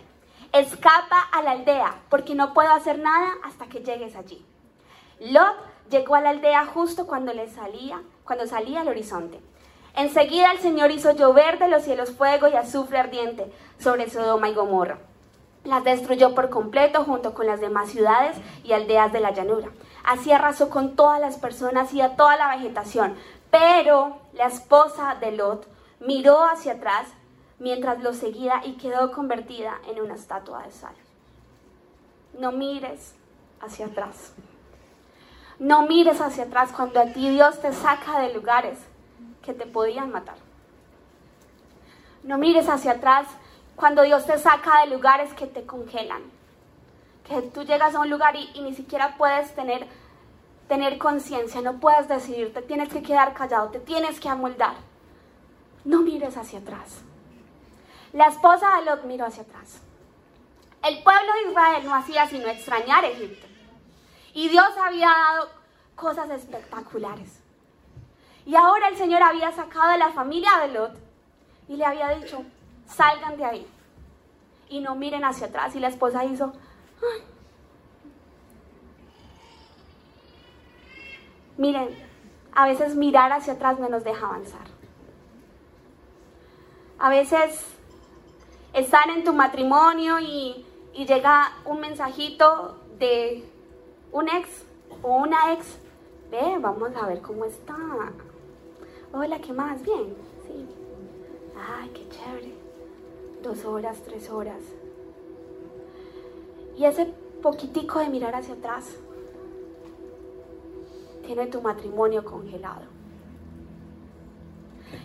escapa 0.53 1.21
a 1.33 1.43
la 1.43 1.53
aldea, 1.53 1.95
porque 2.09 2.35
no 2.35 2.55
puedo 2.55 2.73
hacer 2.73 2.99
nada 2.99 3.35
hasta 3.45 3.67
que 3.67 3.81
llegues 3.81 4.17
allí. 4.17 4.45
Lot 5.21 5.57
llegó 5.91 6.15
a 6.15 6.21
la 6.21 6.31
aldea 6.31 6.65
justo 6.67 7.07
cuando 7.07 7.33
le 7.33 7.49
salía, 7.49 8.03
cuando 8.25 8.47
salía 8.47 8.81
al 8.81 8.89
horizonte. 8.89 9.41
Enseguida 9.97 10.51
el 10.51 10.59
Señor 10.59 10.91
hizo 10.91 11.13
llover 11.13 11.59
de 11.59 11.69
los 11.69 11.83
cielos 11.83 12.11
fuego 12.11 12.49
y 12.49 12.55
azufre 12.55 12.99
ardiente 12.99 13.53
sobre 13.79 14.11
Sodoma 14.11 14.49
y 14.49 14.55
Gomorra 14.55 14.99
las 15.65 15.83
destruyó 15.83 16.35
por 16.35 16.51
completo 16.51 17.05
junto 17.05 17.35
con 17.35 17.47
las 17.47 17.61
demás 17.61 17.91
ciudades 17.91 18.37
y 18.63 18.73
aldeas 18.73 19.13
de 19.13 19.21
la 19.21 19.33
llanura. 19.33 19.69
Así 20.05 20.31
arrasó 20.31 20.69
con 20.69 20.95
todas 20.95 21.21
las 21.21 21.39
personas 21.39 21.93
y 21.95 22.01
a 22.01 22.17
toda 22.17 22.37
la 22.37 22.55
vegetación. 22.57 23.15
Pero 23.51 24.19
la 24.35 24.47
esposa 24.47 25.17
de 25.21 25.33
Lot 25.33 25.67
miró 26.01 26.45
hacia 26.45 26.75
atrás 26.75 27.09
mientras 27.59 28.03
lo 28.03 28.13
seguía 28.13 28.61
y 28.65 28.75
quedó 28.75 29.13
convertida 29.13 29.79
en 29.89 30.01
una 30.03 30.15
estatua 30.15 30.63
de 30.63 30.71
sal. 30.71 30.95
No 32.39 32.53
mires 32.53 33.15
hacia 33.61 33.87
atrás. 33.87 34.33
No 35.59 35.83
mires 35.83 36.21
hacia 36.21 36.45
atrás 36.45 36.71
cuando 36.75 37.01
a 37.01 37.07
ti 37.07 37.31
Dios 37.31 37.61
te 37.61 37.73
saca 37.73 38.21
de 38.21 38.35
lugares 38.35 38.79
que 39.43 39.55
te 39.55 39.67
podían 39.67 40.11
matar. 40.11 40.37
No 42.25 42.39
mires 42.39 42.69
hacia 42.69 42.93
atrás 42.93 43.27
cuando 43.77 44.03
Dios 44.03 44.27
te 44.27 44.39
saca 44.39 44.81
de 44.85 44.95
lugares 44.95 45.33
que 45.35 45.47
te 45.47 45.65
congelan. 45.67 46.23
Que 47.27 47.43
tú 47.43 47.63
llegas 47.65 47.95
a 47.95 48.01
un 48.01 48.11
lugar 48.11 48.37
y, 48.37 48.61
ni 48.61 48.75
siquiera 48.75 49.17
puedes 49.17 49.55
tener, 49.55 49.87
tener 50.69 50.99
conciencia, 50.99 51.61
no 51.63 51.81
puedes 51.81 52.09
decidir, 52.09 52.53
te 52.53 52.63
tienes 52.63 52.89
que 52.91 53.03
quedar 53.03 53.35
callado, 53.35 53.71
te 53.71 53.81
tienes 53.81 54.21
que 54.21 54.29
amoldar. 54.29 54.75
No 55.85 56.01
mires 56.01 56.37
hacia 56.37 56.61
atrás. 56.61 57.03
La 58.13 58.27
esposa 58.27 58.77
de 58.77 58.85
Lot 58.85 59.05
miró 59.05 59.27
hacia 59.27 59.43
atrás. 59.43 59.81
El 60.83 61.03
pueblo 61.03 61.33
de 61.33 61.51
Israel 61.51 61.85
no 61.85 61.95
hacía 61.95 62.27
sino 62.27 62.47
extrañar 62.47 63.05
Egipto. 63.05 63.47
Y 64.35 64.49
Dios 64.49 64.69
había 64.79 65.09
dado 65.09 65.49
cosas 65.97 66.29
espectaculares. 66.31 67.41
Y 68.47 68.55
ahora 68.55 68.89
el 68.89 68.97
Señor 68.97 69.23
había 69.23 69.51
sacado 69.53 69.91
a 69.91 69.97
la 69.97 70.13
familia 70.13 70.51
de 70.61 70.69
Lot 70.75 70.93
y 71.69 71.77
le 71.77 71.85
había 71.87 72.11
dicho, 72.11 72.45
salgan 72.87 73.37
de 73.37 73.45
ahí 73.45 73.67
y 74.69 74.81
no 74.81 74.95
miren 74.95 75.25
hacia 75.25 75.47
atrás. 75.47 75.75
Y 75.77 75.81
la 75.81 75.89
esposa 75.89 76.25
hizo, 76.25 76.53
miren, 81.57 81.89
a 82.53 82.67
veces 82.67 82.95
mirar 82.95 83.33
hacia 83.33 83.55
atrás 83.55 83.79
no 83.79 83.89
nos 83.89 84.05
deja 84.05 84.27
avanzar. 84.27 84.67
A 86.99 87.11
veces 87.11 87.65
están 88.73 89.11
en 89.11 89.25
tu 89.25 89.33
matrimonio 89.33 90.19
y, 90.21 90.65
y 90.95 91.07
llega 91.07 91.53
un 91.65 91.81
mensajito 91.81 92.79
de 92.99 93.45
un 94.13 94.29
ex 94.29 94.65
o 95.03 95.17
una 95.17 95.53
ex. 95.53 95.79
Ve, 96.31 96.57
vamos 96.59 96.91
a 96.97 97.07
ver 97.07 97.21
cómo 97.21 97.45
está. 97.45 97.77
Hola, 99.13 99.39
¿qué 99.39 99.53
más? 99.53 99.83
Bien, 99.83 100.17
sí. 100.47 100.67
Ay, 101.57 101.91
qué 101.91 102.09
chévere 102.09 102.64
dos 103.45 103.65
horas, 103.65 104.03
tres 104.05 104.31
horas. 104.31 104.61
Y 106.77 106.85
ese 106.87 107.07
poquitico 107.43 108.01
de 108.01 108.09
mirar 108.09 108.35
hacia 108.35 108.55
atrás 108.55 108.97
tiene 111.25 111.47
tu 111.47 111.63
matrimonio 111.63 112.25
congelado. 112.25 112.83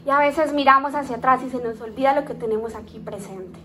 Y 0.06 0.10
a 0.10 0.20
veces 0.20 0.54
miramos 0.54 0.96
hacia 0.96 1.18
atrás 1.18 1.44
y 1.44 1.50
se 1.50 1.62
nos 1.62 1.80
olvida 1.82 2.16
lo 2.16 2.26
que 2.26 2.34
tenemos 2.34 2.76
aquí 2.76 3.00
presente. 3.00 3.60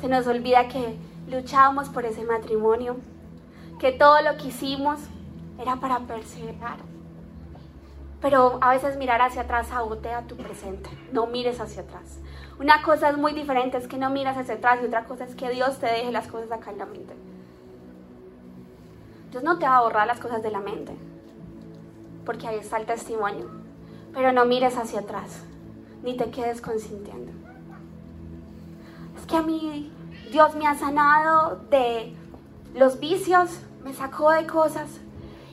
Se 0.00 0.08
nos 0.08 0.26
olvida 0.26 0.68
que 0.68 0.96
luchamos 1.28 1.88
por 1.88 2.04
ese 2.04 2.24
matrimonio, 2.24 2.96
que 3.78 3.92
todo 3.92 4.20
lo 4.22 4.36
que 4.36 4.48
hicimos 4.48 4.98
era 5.58 5.76
para 5.76 6.00
perseverar. 6.00 6.78
Pero 8.20 8.58
a 8.60 8.70
veces 8.70 8.96
mirar 8.96 9.20
hacia 9.22 9.42
atrás 9.42 9.68
sabotea 9.68 10.26
tu 10.26 10.36
presente. 10.36 10.90
No 11.12 11.26
mires 11.26 11.60
hacia 11.60 11.82
atrás. 11.82 12.18
Una 12.58 12.82
cosa 12.82 13.10
es 13.10 13.18
muy 13.18 13.32
diferente, 13.32 13.78
es 13.78 13.88
que 13.88 13.98
no 13.98 14.10
miras 14.10 14.36
hacia 14.36 14.54
atrás 14.54 14.78
y 14.80 14.86
otra 14.86 15.04
cosa 15.06 15.24
es 15.24 15.34
que 15.34 15.50
Dios 15.50 15.78
te 15.78 15.86
deje 15.86 16.12
las 16.12 16.28
cosas 16.28 16.52
acá 16.52 16.70
en 16.70 16.78
la 16.78 16.86
mente. 16.86 17.14
Dios 19.32 19.42
no 19.42 19.58
te 19.58 19.66
va 19.66 19.78
a 19.78 19.82
borrar 19.82 20.06
las 20.06 20.20
cosas 20.20 20.40
de 20.42 20.52
la 20.52 20.60
mente, 20.60 20.94
porque 22.24 22.46
ahí 22.46 22.58
está 22.58 22.76
el 22.76 22.86
testimonio. 22.86 23.50
Pero 24.12 24.30
no 24.30 24.44
mires 24.44 24.76
hacia 24.76 25.00
atrás, 25.00 25.42
ni 26.04 26.16
te 26.16 26.30
quedes 26.30 26.60
consintiendo. 26.60 27.32
Es 29.18 29.26
que 29.26 29.36
a 29.36 29.42
mí 29.42 29.92
Dios 30.30 30.54
me 30.54 30.68
ha 30.68 30.76
sanado 30.76 31.56
de 31.70 32.14
los 32.76 33.00
vicios, 33.00 33.58
me 33.82 33.92
sacó 33.92 34.30
de 34.30 34.46
cosas. 34.46 34.88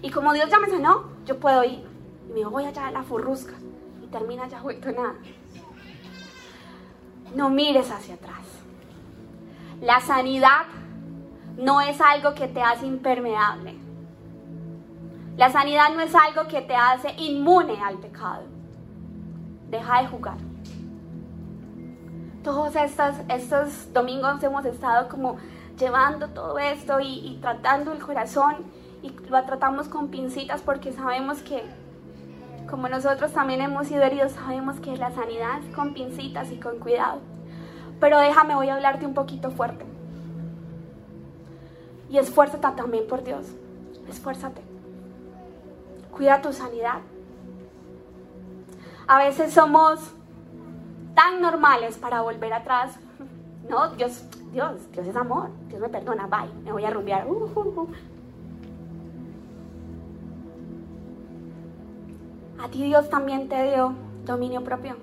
Y 0.03 0.11
como 0.11 0.33
Dios 0.33 0.51
ya 0.51 0.59
me 0.59 0.69
sanó, 0.69 1.05
yo 1.25 1.39
puedo 1.39 1.63
ir. 1.63 1.83
Y 2.29 2.33
me 2.33 2.45
voy 2.45 2.65
allá 2.65 2.87
a 2.87 2.91
la 2.91 3.01
furrusca. 3.01 3.53
Y 4.03 4.07
termina 4.07 4.47
ya 4.47 4.61
vuelto 4.61 4.91
nada 4.91 5.15
no 7.35 7.49
mires 7.49 7.91
hacia 7.91 8.15
atrás. 8.15 8.41
La 9.81 9.99
sanidad 9.99 10.65
no 11.57 11.81
es 11.81 11.99
algo 12.01 12.33
que 12.33 12.47
te 12.47 12.61
hace 12.61 12.85
impermeable. 12.85 13.75
La 15.37 15.49
sanidad 15.49 15.89
no 15.95 16.01
es 16.01 16.13
algo 16.13 16.47
que 16.47 16.61
te 16.61 16.75
hace 16.75 17.13
inmune 17.17 17.81
al 17.81 17.97
pecado. 17.97 18.43
Deja 19.69 20.01
de 20.01 20.07
jugar. 20.07 20.37
Todos 22.43 22.75
estos, 22.75 23.15
estos 23.29 23.93
domingos 23.93 24.43
hemos 24.43 24.65
estado 24.65 25.07
como 25.07 25.37
llevando 25.77 26.27
todo 26.29 26.59
esto 26.59 26.99
y, 26.99 27.39
tratando 27.41 27.91
el 27.91 27.99
corazón 27.99 28.57
y 29.01 29.09
lo 29.09 29.43
tratamos 29.43 29.87
con 29.87 30.09
pincitas 30.09 30.61
porque 30.61 30.91
sabemos 30.91 31.39
que 31.39 31.63
como 32.71 32.89
nosotros 32.89 33.31
también 33.33 33.61
hemos 33.61 33.87
sido 33.87 34.01
heridos, 34.01 34.31
sabemos 34.31 34.79
que 34.79 34.97
la 34.97 35.11
sanidad 35.11 35.59
es 35.59 35.75
con 35.75 35.93
pincitas 35.93 36.51
y 36.51 36.59
con 36.59 36.79
cuidado. 36.79 37.19
Pero 37.99 38.17
déjame, 38.17 38.55
voy 38.55 38.69
a 38.69 38.75
hablarte 38.75 39.05
un 39.05 39.13
poquito 39.13 39.51
fuerte. 39.51 39.85
Y 42.09 42.17
esfuérzate 42.17 42.75
también 42.75 43.05
por 43.07 43.23
Dios. 43.23 43.45
Esfuérzate. 44.09 44.61
Cuida 46.11 46.41
tu 46.41 46.51
sanidad. 46.51 47.01
A 49.07 49.19
veces 49.19 49.53
somos 49.53 49.99
tan 51.13 51.41
normales 51.41 51.97
para 51.97 52.21
volver 52.21 52.53
atrás 52.53 52.97
No, 53.69 53.89
Dios, 53.89 54.23
Dios, 54.51 54.91
Dios 54.91 55.07
es 55.07 55.15
amor. 55.15 55.49
Dios 55.67 55.81
me 55.81 55.89
perdona, 55.89 56.27
bye, 56.27 56.51
me 56.63 56.71
voy 56.71 56.83
a 56.83 56.89
rumbear. 56.89 57.27
Uh, 57.27 57.49
uh, 57.55 57.81
uh. 57.81 57.89
A 62.61 62.67
ti 62.67 62.83
Dios 62.83 63.09
también 63.09 63.49
te 63.49 63.71
dio 63.71 63.95
dominio 64.23 64.63
propio. 64.63 64.95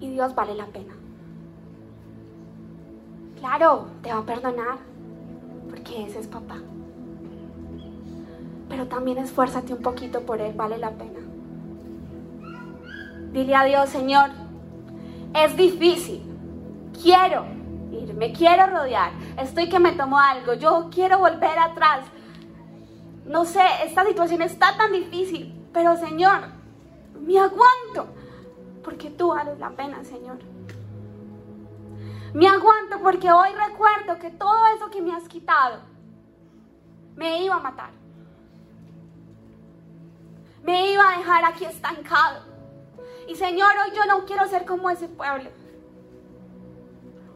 Y 0.00 0.10
Dios 0.10 0.34
vale 0.34 0.54
la 0.54 0.66
pena. 0.66 0.94
Claro, 3.38 3.86
te 4.02 4.12
va 4.12 4.20
a 4.20 4.26
perdonar, 4.26 4.78
porque 5.68 6.04
ese 6.04 6.20
es 6.20 6.26
papá. 6.26 6.56
Pero 8.68 8.86
también 8.86 9.18
esfuérzate 9.18 9.74
un 9.74 9.82
poquito 9.82 10.22
por 10.22 10.40
Él, 10.40 10.54
vale 10.54 10.78
la 10.78 10.90
pena. 10.90 11.20
Dile 13.32 13.54
a 13.54 13.64
Dios, 13.64 13.88
Señor, 13.90 14.30
es 15.34 15.56
difícil, 15.56 16.22
quiero 17.02 17.44
ir, 17.92 18.14
me 18.14 18.32
quiero 18.32 18.66
rodear, 18.66 19.12
estoy 19.36 19.68
que 19.68 19.78
me 19.78 19.92
tomo 19.92 20.18
algo, 20.18 20.54
yo 20.54 20.88
quiero 20.90 21.18
volver 21.18 21.58
atrás. 21.58 22.00
No 23.26 23.44
sé, 23.44 23.60
esta 23.84 24.04
situación 24.04 24.42
está 24.42 24.76
tan 24.76 24.92
difícil, 24.92 25.57
pero 25.72 25.96
Señor, 25.96 26.48
me 27.20 27.38
aguanto, 27.38 28.12
porque 28.82 29.10
tú 29.10 29.28
vales 29.28 29.58
la 29.58 29.70
pena, 29.70 30.04
Señor. 30.04 30.38
Me 32.34 32.46
aguanto 32.46 33.00
porque 33.02 33.30
hoy 33.32 33.50
recuerdo 33.52 34.18
que 34.18 34.30
todo 34.30 34.66
eso 34.76 34.90
que 34.90 35.00
me 35.00 35.14
has 35.14 35.26
quitado 35.28 35.78
me 37.16 37.42
iba 37.42 37.56
a 37.56 37.60
matar. 37.60 37.90
Me 40.62 40.92
iba 40.92 41.02
a 41.02 41.18
dejar 41.18 41.44
aquí 41.44 41.64
estancado. 41.64 42.42
Y 43.26 43.34
Señor, 43.34 43.70
hoy 43.84 43.96
yo 43.96 44.06
no 44.06 44.24
quiero 44.24 44.46
ser 44.46 44.64
como 44.64 44.90
ese 44.90 45.08
pueblo. 45.08 45.50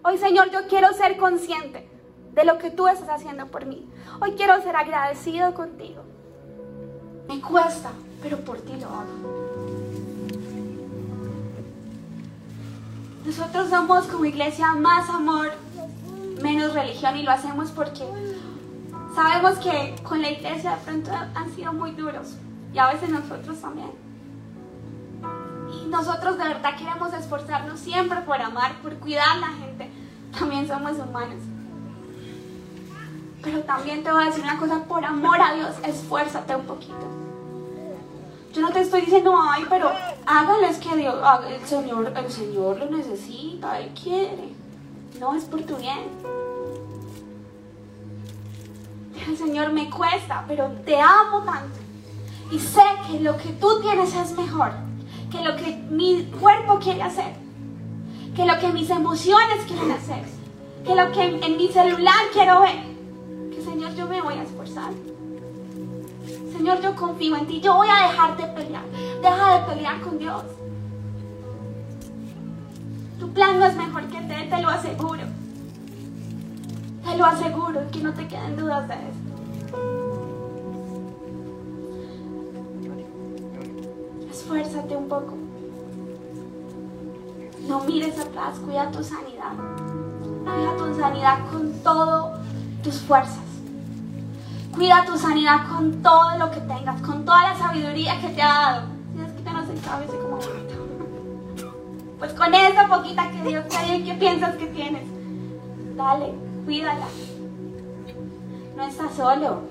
Hoy, 0.04 0.18
Señor, 0.18 0.50
yo 0.50 0.66
quiero 0.68 0.92
ser 0.92 1.16
consciente 1.16 1.88
de 2.32 2.44
lo 2.44 2.58
que 2.58 2.70
tú 2.70 2.88
estás 2.88 3.08
haciendo 3.08 3.46
por 3.46 3.66
mí. 3.66 3.88
Hoy 4.20 4.32
quiero 4.32 4.60
ser 4.62 4.74
agradecido 4.74 5.54
contigo. 5.54 6.02
Me 7.28 7.40
cuesta, 7.40 7.92
pero 8.22 8.38
por 8.38 8.58
ti 8.58 8.72
lo 8.80 8.86
hago. 8.86 9.42
Nosotros 13.24 13.70
somos 13.70 14.06
como 14.06 14.24
iglesia 14.24 14.74
más 14.74 15.08
amor, 15.08 15.50
menos 16.42 16.74
religión 16.74 17.16
y 17.16 17.22
lo 17.22 17.30
hacemos 17.30 17.70
porque 17.70 18.04
sabemos 19.14 19.58
que 19.58 19.94
con 20.02 20.22
la 20.22 20.30
iglesia 20.30 20.72
de 20.72 20.76
pronto 20.78 21.10
han 21.12 21.54
sido 21.54 21.72
muy 21.72 21.92
duros 21.92 22.34
y 22.72 22.78
a 22.78 22.92
veces 22.92 23.10
nosotros 23.10 23.60
también. 23.60 23.90
Y 25.72 25.86
nosotros 25.86 26.36
de 26.38 26.44
verdad 26.44 26.76
queremos 26.76 27.12
esforzarnos 27.12 27.78
siempre 27.78 28.20
por 28.22 28.40
amar, 28.40 28.80
por 28.82 28.94
cuidar 28.94 29.36
a 29.36 29.40
la 29.40 29.48
gente. 29.48 29.90
También 30.38 30.66
somos 30.66 30.92
humanos. 30.92 31.42
Pero 33.42 33.60
también 33.60 34.02
te 34.02 34.12
voy 34.12 34.22
a 34.22 34.26
decir 34.26 34.42
una 34.42 34.58
cosa, 34.58 34.84
por 34.84 35.04
amor 35.04 35.40
a 35.40 35.54
Dios, 35.54 35.74
esfuérzate 35.84 36.54
un 36.54 36.64
poquito. 36.64 37.21
Yo 38.52 38.60
no 38.60 38.70
te 38.70 38.80
estoy 38.80 39.00
diciendo, 39.00 39.34
ay, 39.34 39.64
pero 39.70 39.90
hágales 40.26 40.76
que 40.76 40.94
Dios, 40.94 41.16
el 41.48 41.66
Señor, 41.66 42.12
el 42.14 42.30
Señor 42.30 42.78
lo 42.78 42.90
necesita, 42.90 43.80
Él 43.80 43.90
quiere. 43.94 44.52
No 45.18 45.34
es 45.34 45.44
por 45.44 45.62
tu 45.62 45.76
bien. 45.76 46.00
El 49.26 49.38
Señor 49.38 49.72
me 49.72 49.88
cuesta, 49.88 50.44
pero 50.46 50.70
te 50.84 51.00
amo 51.00 51.42
tanto. 51.44 51.78
Y 52.50 52.58
sé 52.58 52.82
que 53.06 53.20
lo 53.20 53.38
que 53.38 53.50
tú 53.50 53.80
tienes 53.80 54.14
es 54.14 54.36
mejor. 54.36 54.72
Que 55.30 55.42
lo 55.42 55.56
que 55.56 55.76
mi 55.90 56.24
cuerpo 56.38 56.78
quiere 56.78 57.02
hacer. 57.02 57.32
Que 58.36 58.44
lo 58.44 58.58
que 58.58 58.68
mis 58.68 58.90
emociones 58.90 59.64
quieren 59.66 59.92
hacer. 59.92 60.24
Que 60.84 60.94
lo 60.94 61.10
que 61.12 61.24
en 61.24 61.56
mi 61.56 61.68
celular 61.68 62.26
quiero 62.34 62.60
ver. 62.60 62.82
Que 63.50 63.62
Señor, 63.62 63.94
yo 63.94 64.06
me 64.06 64.20
voy 64.20 64.34
a 64.34 64.42
esforzar. 64.42 64.92
Señor, 66.62 66.80
yo 66.80 66.94
confío 66.94 67.36
en 67.36 67.46
ti. 67.48 67.60
Yo 67.60 67.74
voy 67.74 67.88
a 67.88 68.06
dejar 68.06 68.36
de 68.36 68.44
pelear. 68.44 68.84
Deja 69.20 69.58
de 69.58 69.66
pelear 69.66 70.00
con 70.00 70.16
Dios. 70.16 70.44
Tu 73.18 73.32
plan 73.32 73.58
no 73.58 73.66
es 73.66 73.76
mejor 73.76 74.06
que 74.06 74.18
el 74.18 74.28
de 74.28 74.42
Él, 74.42 74.48
te 74.48 74.62
lo 74.62 74.68
aseguro. 74.68 75.22
Te 77.02 77.18
lo 77.18 77.24
aseguro, 77.24 77.80
que 77.90 77.98
no 77.98 78.14
te 78.14 78.28
queden 78.28 78.56
dudas 78.56 78.86
de 78.86 78.94
esto. 78.94 79.32
Esfuérzate 84.30 84.96
un 84.96 85.08
poco. 85.08 85.34
No 87.66 87.80
mires 87.80 88.20
atrás, 88.20 88.60
cuida 88.60 88.88
tu 88.92 89.02
sanidad. 89.02 89.50
Cuida 90.44 90.76
tu 90.76 90.94
sanidad 90.94 91.38
con 91.50 91.72
todas 91.82 92.38
tus 92.84 93.00
fuerzas. 93.00 93.51
Cuida 94.72 95.04
tu 95.04 95.18
sanidad 95.18 95.68
con 95.68 96.02
todo 96.02 96.38
lo 96.38 96.50
que 96.50 96.60
tengas, 96.60 97.00
con 97.02 97.24
toda 97.26 97.52
la 97.52 97.58
sabiduría 97.58 98.18
que 98.20 98.28
te 98.28 98.40
ha 98.40 98.48
dado. 98.48 98.82
Si 99.14 99.20
es 99.20 99.32
que 99.32 99.42
te 99.42 99.50
no 99.50 99.66
se 99.66 100.18
como 100.18 100.38
Pues 102.18 102.32
con 102.32 102.54
esa 102.54 102.88
poquita 102.88 103.30
que 103.30 103.42
Dios 103.42 103.68
te 103.68 103.84
dio, 103.84 104.04
¿qué 104.06 104.14
piensas 104.14 104.56
que 104.56 104.66
tienes? 104.66 105.06
Dale, 105.94 106.32
cuídala. 106.64 107.06
No 108.76 108.82
estás 108.84 109.14
solo. 109.14 109.62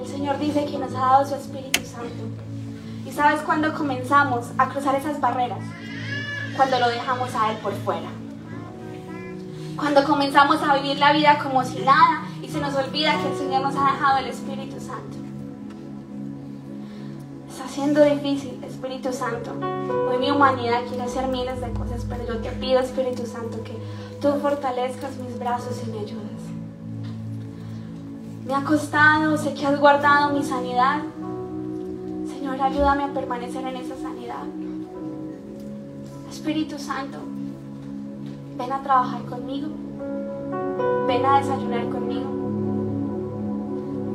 El 0.00 0.06
Señor 0.08 0.38
dice 0.38 0.64
que 0.64 0.78
nos 0.78 0.94
ha 0.94 1.00
dado 1.00 1.26
su 1.26 1.34
Espíritu 1.34 1.80
Santo. 1.84 2.24
¿Y 3.04 3.12
sabes 3.12 3.42
cuándo 3.42 3.74
comenzamos 3.74 4.46
a 4.56 4.68
cruzar 4.68 4.94
esas 4.94 5.20
barreras? 5.20 5.60
Cuando 6.56 6.78
lo 6.78 6.88
dejamos 6.88 7.34
a 7.34 7.50
Él 7.50 7.58
por 7.58 7.74
fuera. 7.74 8.08
Cuando 9.76 10.04
comenzamos 10.04 10.62
a 10.62 10.76
vivir 10.76 10.98
la 10.98 11.12
vida 11.12 11.38
como 11.42 11.62
si 11.62 11.80
nada 11.80 12.25
y 12.46 12.48
se 12.48 12.60
nos 12.60 12.76
olvida 12.76 13.20
que 13.20 13.28
el 13.28 13.36
Señor 13.36 13.62
nos 13.62 13.74
ha 13.74 13.92
dejado 13.92 14.18
el 14.18 14.26
Espíritu 14.26 14.78
Santo. 14.78 15.16
Está 17.48 17.66
siendo 17.66 18.04
difícil, 18.04 18.62
Espíritu 18.62 19.12
Santo. 19.12 19.50
Hoy 20.08 20.18
mi 20.18 20.30
humanidad 20.30 20.84
quiere 20.86 21.02
hacer 21.02 21.26
miles 21.26 21.60
de 21.60 21.72
cosas, 21.72 22.06
pero 22.08 22.24
yo 22.24 22.38
te 22.38 22.50
pido, 22.50 22.78
Espíritu 22.78 23.26
Santo, 23.26 23.64
que 23.64 23.76
tú 24.20 24.28
fortalezcas 24.40 25.16
mis 25.16 25.36
brazos 25.40 25.82
y 25.84 25.90
me 25.90 25.98
ayudes. 25.98 26.42
Me 28.46 28.54
ha 28.54 28.62
costado, 28.62 29.36
sé 29.36 29.52
que 29.54 29.66
has 29.66 29.80
guardado 29.80 30.32
mi 30.32 30.44
sanidad. 30.44 31.00
Señor, 32.28 32.62
ayúdame 32.62 33.04
a 33.04 33.12
permanecer 33.12 33.66
en 33.66 33.76
esa 33.76 33.96
sanidad. 33.96 34.44
Espíritu 36.30 36.78
Santo, 36.78 37.18
ven 38.56 38.72
a 38.72 38.82
trabajar 38.84 39.22
conmigo. 39.24 39.68
Ven 41.08 41.26
a 41.26 41.40
desayunar 41.40 41.88
conmigo. 41.88 42.35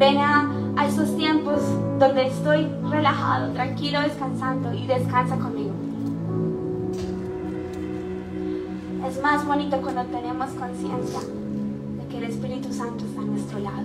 Ven 0.01 0.17
a, 0.17 0.83
esos 0.87 1.15
tiempos 1.15 1.61
donde 1.99 2.25
estoy 2.25 2.67
relajado, 2.89 3.53
tranquilo, 3.53 4.01
descansando 4.01 4.73
y 4.73 4.87
descansa 4.87 5.37
conmigo. 5.37 5.75
Es 9.07 9.21
más 9.21 9.45
bonito 9.45 9.79
cuando 9.79 10.03
tenemos 10.05 10.49
conciencia 10.53 11.19
de 11.19 12.07
que 12.09 12.17
el 12.17 12.23
Espíritu 12.23 12.73
Santo 12.73 13.05
está 13.05 13.21
a 13.21 13.25
nuestro 13.25 13.59
lado. 13.59 13.83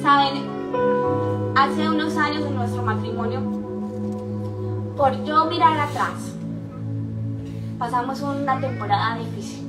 Saben, 0.00 0.44
hace 1.56 1.88
unos 1.88 2.16
años 2.16 2.44
en 2.46 2.54
nuestro 2.54 2.84
matrimonio, 2.84 3.40
por 4.96 5.24
yo 5.24 5.46
mirar 5.46 5.76
atrás, 5.76 6.36
pasamos 7.80 8.20
una 8.22 8.60
temporada 8.60 9.18
difícil 9.18 9.66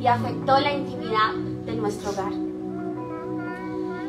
y 0.00 0.06
afectó 0.06 0.58
la 0.58 0.72
intimidad 0.72 1.49
de 1.64 1.74
nuestro 1.74 2.10
hogar. 2.10 2.32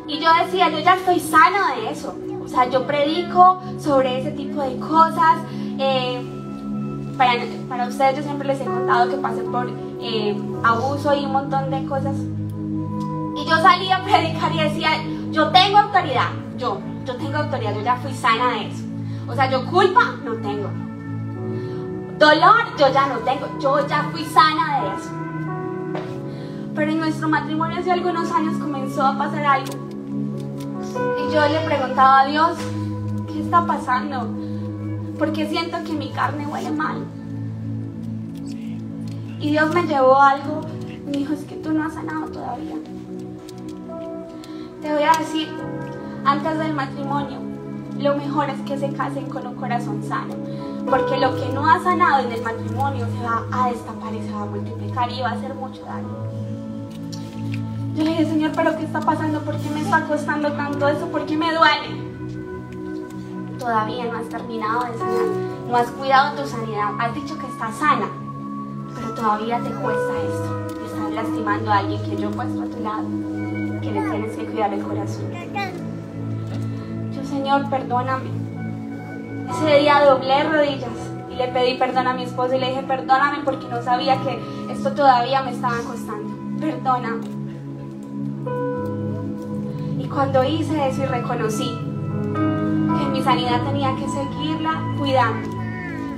Y 0.08 0.20
yo 0.20 0.30
decía, 0.44 0.70
yo 0.70 0.80
ya 0.80 0.96
estoy 0.96 1.20
sana 1.20 1.76
de 1.76 1.90
eso. 1.90 2.16
O 2.44 2.48
sea, 2.48 2.70
yo 2.70 2.86
predico 2.86 3.62
sobre 3.80 4.20
ese 4.20 4.32
tipo 4.32 4.62
de 4.62 4.78
cosas. 4.80 5.38
Eh, 5.80 6.22
para, 7.18 7.88
ustedes 7.88 8.18
yo 8.18 8.24
siempre 8.24 8.48
les 8.48 8.60
he 8.60 8.66
contado 8.66 9.10
que 9.10 9.18
pasé 9.18 9.42
por 9.44 9.70
eh, 10.02 10.36
abuso 10.64 11.14
y 11.14 11.26
un 11.26 11.32
montón 11.32 11.70
de 11.70 11.86
cosas. 11.86 12.16
Y 12.18 13.46
yo 13.46 13.58
salía 13.58 13.98
a 13.98 14.04
predicar 14.04 14.52
y 14.54 14.58
decía, 14.58 14.90
yo 15.32 15.50
tengo 15.52 15.78
autoridad, 15.78 16.30
yo, 16.58 16.80
yo 17.06 17.16
tengo 17.16 17.38
autoridad, 17.38 17.74
yo 17.74 17.82
ya 17.82 17.96
fui 17.98 18.14
sana 18.14 18.54
de 18.54 18.68
eso. 18.68 18.84
O 19.28 19.34
sea, 19.34 19.50
yo 19.50 19.66
culpa 19.68 20.02
no 20.26 20.34
tengo. 20.36 20.70
Dolor 22.18 22.76
yo 22.78 22.92
ya 22.94 23.08
no 23.08 23.20
tengo, 23.20 23.48
yo 23.60 23.88
ya 23.88 24.04
fui 24.12 24.26
sana 24.26 24.82
de 24.82 24.88
eso. 24.98 25.10
Pero 26.75 26.91
en 26.91 26.99
nuestro 26.99 27.27
matrimonio 27.27 27.79
hace 27.79 27.91
algunos 27.91 28.31
años 28.31 28.57
comenzó 28.57 29.05
a 29.05 29.17
pasar 29.17 29.45
algo. 29.45 29.73
Y 31.19 31.34
yo 31.34 31.47
le 31.47 31.60
preguntaba 31.65 32.21
a 32.21 32.25
Dios, 32.25 32.57
¿qué 33.27 33.41
está 33.41 33.65
pasando? 33.65 34.27
Porque 35.19 35.47
siento 35.47 35.77
que 35.84 35.93
mi 35.93 36.10
carne 36.12 36.47
huele 36.47 36.71
mal. 36.71 37.05
Y 39.39 39.51
Dios 39.51 39.73
me 39.73 39.84
llevó 39.84 40.21
algo. 40.21 40.62
Me 41.05 41.12
dijo, 41.12 41.34
es 41.34 41.43
que 41.43 41.55
tú 41.55 41.73
no 41.73 41.84
has 41.84 41.93
sanado 41.93 42.27
todavía. 42.27 42.75
Te 44.81 44.93
voy 44.93 45.03
a 45.03 45.19
decir, 45.19 45.49
antes 46.25 46.57
del 46.57 46.73
matrimonio, 46.73 47.39
lo 47.99 48.15
mejor 48.15 48.49
es 48.49 48.60
que 48.62 48.77
se 48.77 48.93
casen 48.93 49.25
con 49.27 49.45
un 49.45 49.55
corazón 49.55 50.03
sano. 50.03 50.36
Porque 50.89 51.17
lo 51.17 51.36
que 51.36 51.49
no 51.53 51.67
ha 51.67 51.79
sanado 51.84 52.25
en 52.25 52.31
el 52.31 52.41
matrimonio 52.41 53.05
se 53.05 53.23
va 53.23 53.43
a 53.51 53.69
destapar 53.69 54.13
y 54.13 54.21
se 54.21 54.31
va 54.31 54.43
a 54.43 54.45
multiplicar 54.45 55.12
y 55.12 55.21
va 55.21 55.29
a 55.29 55.34
hacer 55.34 55.53
mucho 55.53 55.84
daño. 55.86 56.40
Yo 57.93 58.04
le 58.06 58.12
dije, 58.12 58.25
Señor, 58.25 58.51
pero 58.56 58.77
¿qué 58.77 58.86
está 58.86 59.01
pasando? 59.01 59.41
¿Por 59.41 59.58
qué 59.58 59.69
me 59.69 59.82
está 59.82 60.06
costando 60.06 60.51
tanto 60.54 60.88
eso? 60.88 61.08
¿Por 61.08 61.25
qué 61.25 61.36
me 61.36 61.54
duele? 61.54 62.12
Todavía 63.60 64.06
no 64.06 64.17
has 64.17 64.30
terminado 64.30 64.86
de 64.86 64.97
sanar, 64.97 65.25
no 65.67 65.75
has 65.75 65.91
cuidado 65.91 66.41
tu 66.41 66.47
sanidad, 66.47 66.91
has 66.99 67.13
dicho 67.13 67.38
que 67.38 67.47
estás 67.47 67.75
sana, 67.75 68.08
pero 68.95 69.13
todavía 69.13 69.60
te 69.60 69.69
cuesta 69.71 70.13
esto. 70.25 70.67
Estás 70.86 71.12
lastimando 71.12 71.69
a 71.69 71.77
alguien 71.80 72.01
que 72.01 72.15
yo 72.15 72.30
he 72.30 72.34
puesto 72.34 72.62
a 72.62 72.65
tu 72.65 72.80
lado, 72.82 73.04
que 73.82 73.91
le 73.91 74.10
tienes 74.10 74.38
que 74.38 74.45
cuidar 74.45 74.73
el 74.73 74.84
corazón. 74.84 75.25
Yo, 77.13 77.23
Señor, 77.25 77.69
perdóname. 77.69 78.30
Ese 79.49 79.80
día 79.80 80.06
doblé 80.06 80.43
rodillas 80.43 80.89
y 81.30 81.36
le 81.36 81.47
pedí 81.49 81.77
perdón 81.77 82.08
a 82.08 82.13
mi 82.13 82.23
esposo 82.23 82.56
y 82.56 82.60
le 82.60 82.69
dije, 82.69 82.84
perdóname 82.84 83.39
porque 83.43 83.67
no 83.67 83.82
sabía 83.84 84.17
que 84.21 84.41
esto 84.71 84.93
todavía 84.93 85.43
me 85.43 85.51
estaba 85.51 85.77
costando. 85.86 86.34
Perdóname. 86.60 87.40
Cuando 90.13 90.43
hice 90.43 90.89
eso 90.89 91.04
y 91.04 91.06
reconocí 91.06 91.69
que 92.34 93.06
mi 93.12 93.24
sanidad 93.24 93.62
tenía 93.63 93.95
que 93.95 94.10
seguirla 94.10 94.82
cuidando, 94.97 95.50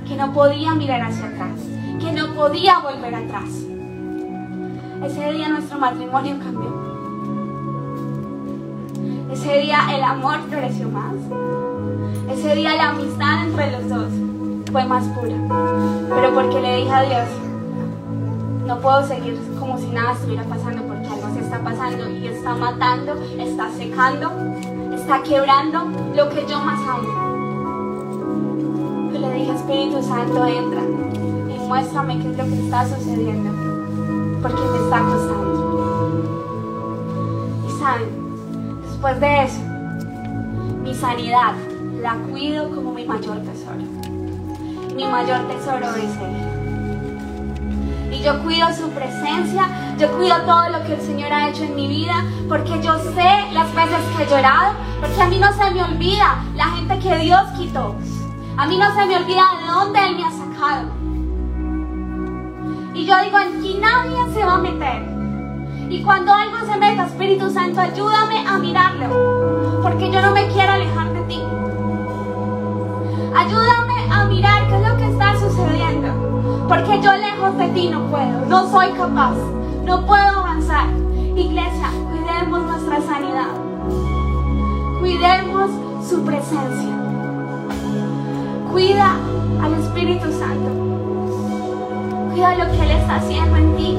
que 0.06 0.16
no 0.16 0.32
podía 0.32 0.74
mirar 0.74 1.02
hacia 1.02 1.26
atrás, 1.26 1.60
que 2.00 2.12
no 2.12 2.34
podía 2.34 2.80
volver 2.80 3.14
atrás. 3.14 3.48
Ese 5.04 5.32
día 5.32 5.48
nuestro 5.48 5.78
matrimonio 5.78 6.36
cambió. 6.42 6.74
Ese 9.32 9.58
día 9.58 9.78
el 9.94 10.02
amor 10.02 10.40
floreció 10.48 10.88
más. 10.88 11.14
Ese 12.30 12.56
día 12.56 12.74
la 12.74 12.90
amistad 12.90 13.46
entre 13.46 13.70
los 13.70 13.88
dos 13.88 14.12
fue 14.72 14.84
más 14.86 15.04
pura. 15.04 15.36
Pero 16.08 16.34
porque 16.34 16.60
le 16.60 16.76
dije 16.78 16.92
a 16.92 17.02
Dios, 17.02 17.28
no 18.66 18.78
puedo 18.80 19.06
seguir 19.06 19.38
como 19.60 19.78
si 19.78 19.86
nada 19.86 20.14
estuviera 20.14 20.42
pasando 20.42 20.83
está 21.54 21.70
pasando 21.70 22.10
y 22.10 22.26
está 22.26 22.54
matando, 22.56 23.14
está 23.38 23.70
secando, 23.70 24.32
está 24.92 25.22
quebrando 25.22 25.84
lo 26.16 26.28
que 26.30 26.44
yo 26.48 26.58
más 26.58 26.80
amo. 26.80 27.08
Yo 29.12 29.20
le 29.20 29.32
dije, 29.34 29.54
Espíritu 29.54 30.02
Santo, 30.02 30.44
entra 30.46 30.82
y 30.82 31.58
muéstrame 31.60 32.18
qué 32.18 32.32
es 32.32 32.36
lo 32.36 32.44
que 32.44 32.64
está 32.64 32.88
sucediendo, 32.88 33.52
porque 34.42 34.60
me 34.60 34.78
está 34.78 34.98
costando. 34.98 35.54
Y 37.68 37.70
saben, 37.78 38.08
después 38.82 39.20
de 39.20 39.44
eso, 39.44 39.60
mi 40.82 40.92
sanidad 40.92 41.54
la 42.02 42.14
cuido 42.14 42.68
como 42.74 42.92
mi 42.92 43.04
mayor 43.04 43.38
tesoro. 43.42 43.84
Mi 44.96 45.06
mayor 45.06 45.46
tesoro 45.46 45.94
es 45.94 46.16
Él. 46.16 46.34
Y 48.12 48.22
yo 48.24 48.42
cuido 48.42 48.72
su 48.72 48.88
presencia, 48.90 49.68
yo 49.98 50.10
cuido 50.12 50.36
todo 50.42 50.68
lo 50.70 50.82
que 50.84 50.94
el 50.94 51.00
Señor 51.00 51.32
ha 51.32 51.48
hecho 51.48 51.64
en 51.64 51.76
mi 51.76 51.86
vida, 51.86 52.24
porque 52.48 52.80
yo 52.82 52.98
sé 52.98 53.52
las 53.52 53.72
veces 53.74 53.98
que 54.16 54.24
he 54.24 54.26
llorado, 54.26 54.72
porque 55.00 55.20
a 55.20 55.26
mí 55.26 55.38
no 55.38 55.52
se 55.52 55.70
me 55.70 55.82
olvida 55.82 56.42
la 56.56 56.64
gente 56.64 56.98
que 56.98 57.18
Dios 57.18 57.42
quitó. 57.56 57.94
A 58.56 58.66
mí 58.66 58.76
no 58.76 58.86
se 58.94 59.06
me 59.06 59.16
olvida 59.16 59.42
de 59.60 59.72
dónde 59.72 60.06
Él 60.06 60.16
me 60.16 60.24
ha 60.24 60.30
sacado. 60.30 60.88
Y 62.94 63.04
yo 63.04 63.14
digo, 63.22 63.36
aquí 63.36 63.78
nadie 63.80 64.32
se 64.32 64.44
va 64.44 64.54
a 64.54 64.58
meter. 64.58 65.14
Y 65.90 66.02
cuando 66.02 66.32
algo 66.32 66.58
se 66.66 66.78
meta, 66.78 67.06
Espíritu 67.06 67.50
Santo, 67.50 67.80
ayúdame 67.80 68.46
a 68.46 68.58
mirarlo, 68.58 69.80
porque 69.82 70.10
yo 70.10 70.22
no 70.22 70.32
me 70.32 70.48
quiero 70.48 70.72
alejar 70.72 71.12
de 71.12 71.20
ti. 71.22 71.40
Ayúdame 73.36 74.12
a 74.12 74.24
mirar 74.24 74.68
qué 74.68 74.76
es 74.76 74.88
lo 74.88 74.96
que 74.96 75.10
está 75.10 75.38
sucediendo. 75.38 76.66
Porque 76.68 77.00
yo 77.00 77.12
lejos 77.12 77.58
de 77.58 77.68
ti 77.68 77.88
no 77.88 78.06
puedo, 78.06 78.46
no 78.48 78.70
soy 78.70 78.90
capaz, 78.92 79.34
no 79.84 80.06
puedo 80.06 80.38
avanzar. 80.38 80.86
Iglesia, 81.36 81.90
cuidemos 82.10 82.62
nuestra 82.62 83.00
sanidad. 83.02 83.48
Cuidemos 85.00 85.70
su 86.08 86.24
presencia. 86.24 86.94
Cuida 88.72 89.16
al 89.62 89.74
Espíritu 89.74 90.32
Santo. 90.32 90.70
Cuida 92.30 92.54
lo 92.56 92.70
que 92.72 92.82
Él 92.82 92.90
está 92.92 93.16
haciendo 93.16 93.56
en 93.56 93.76
ti. 93.76 93.98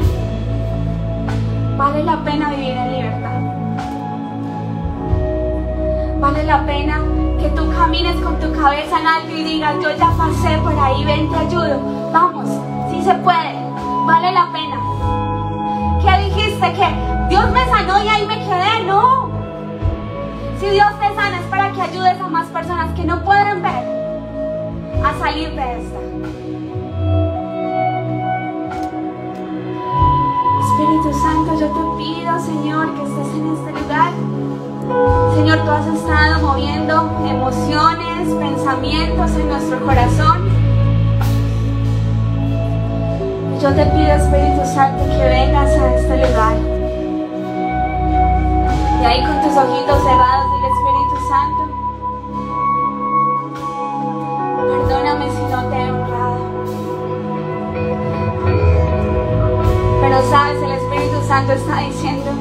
Vale 1.77 2.03
la 2.03 2.23
pena 2.23 2.49
vivir 2.51 2.71
en 2.71 2.91
libertad. 2.91 3.41
Vale 6.19 6.43
la 6.43 6.65
pena 6.65 6.99
que 7.39 7.49
tú 7.49 7.69
camines 7.71 8.15
con 8.17 8.39
tu 8.39 8.51
cabeza 8.53 8.99
en 8.99 9.07
alto 9.07 9.35
y 9.35 9.43
digas, 9.43 9.75
yo 9.75 9.89
ya 9.95 10.09
pasé 10.17 10.57
por 10.63 10.73
ahí, 10.79 11.03
ven, 11.03 11.29
te 11.29 11.37
ayudo. 11.37 11.79
Vamos, 12.11 12.49
si 12.89 13.03
se 13.03 13.13
puede, 13.15 13.53
vale 14.07 14.31
la 14.31 14.51
pena. 14.51 14.94
Que 16.73 17.29
Dios 17.29 17.51
me 17.51 17.63
sanó 17.65 18.03
y 18.03 18.07
ahí 18.07 18.25
me 18.25 18.39
quedé. 18.39 18.83
No. 18.85 19.29
Si 20.59 20.67
Dios 20.67 20.87
te 20.99 21.13
sana 21.13 21.37
es 21.39 21.45
para 21.45 21.71
que 21.71 21.81
ayudes 21.81 22.19
a 22.19 22.27
más 22.27 22.47
personas 22.47 22.91
que 22.95 23.03
no 23.03 23.23
pueden 23.23 23.61
ver 23.61 23.95
a 25.03 25.19
salir 25.19 25.51
de 25.51 25.79
esta. 25.79 25.99
Espíritu 30.59 31.13
Santo, 31.21 31.59
yo 31.59 31.67
te 31.67 32.03
pido, 32.03 32.39
Señor, 32.39 32.95
que 32.95 33.03
estés 33.03 33.27
en 33.35 33.53
este 33.53 33.71
lugar. 33.83 34.11
Señor, 35.35 35.59
tú 35.65 35.71
has 35.71 35.87
estado 35.87 36.47
moviendo 36.47 37.11
emociones, 37.29 38.27
pensamientos 38.39 39.31
en 39.35 39.49
nuestro 39.49 39.85
corazón. 39.85 40.44
Yo 43.65 43.73
te 43.73 43.83
pido, 43.83 44.11
Espíritu 44.13 44.63
Santo, 44.63 45.03
que 45.05 45.25
vengas 45.25 45.71
a 45.71 45.95
este 45.95 46.17
lugar. 46.17 46.55
Y 49.01 49.05
ahí 49.05 49.25
con 49.25 49.41
tus 49.41 49.57
ojitos 49.57 50.03
cerrados, 50.03 50.45
dile 50.53 50.67
Espíritu 50.69 51.17
Santo, 51.27 51.61
perdóname 54.67 55.25
si 55.31 55.43
no 55.51 55.59
te 55.63 55.75
he 55.81 55.91
honrado. 55.91 56.37
Pero 59.99 60.17
sabes, 60.29 60.61
el 60.61 60.71
Espíritu 60.71 61.27
Santo 61.27 61.53
está 61.53 61.79
diciendo, 61.79 62.31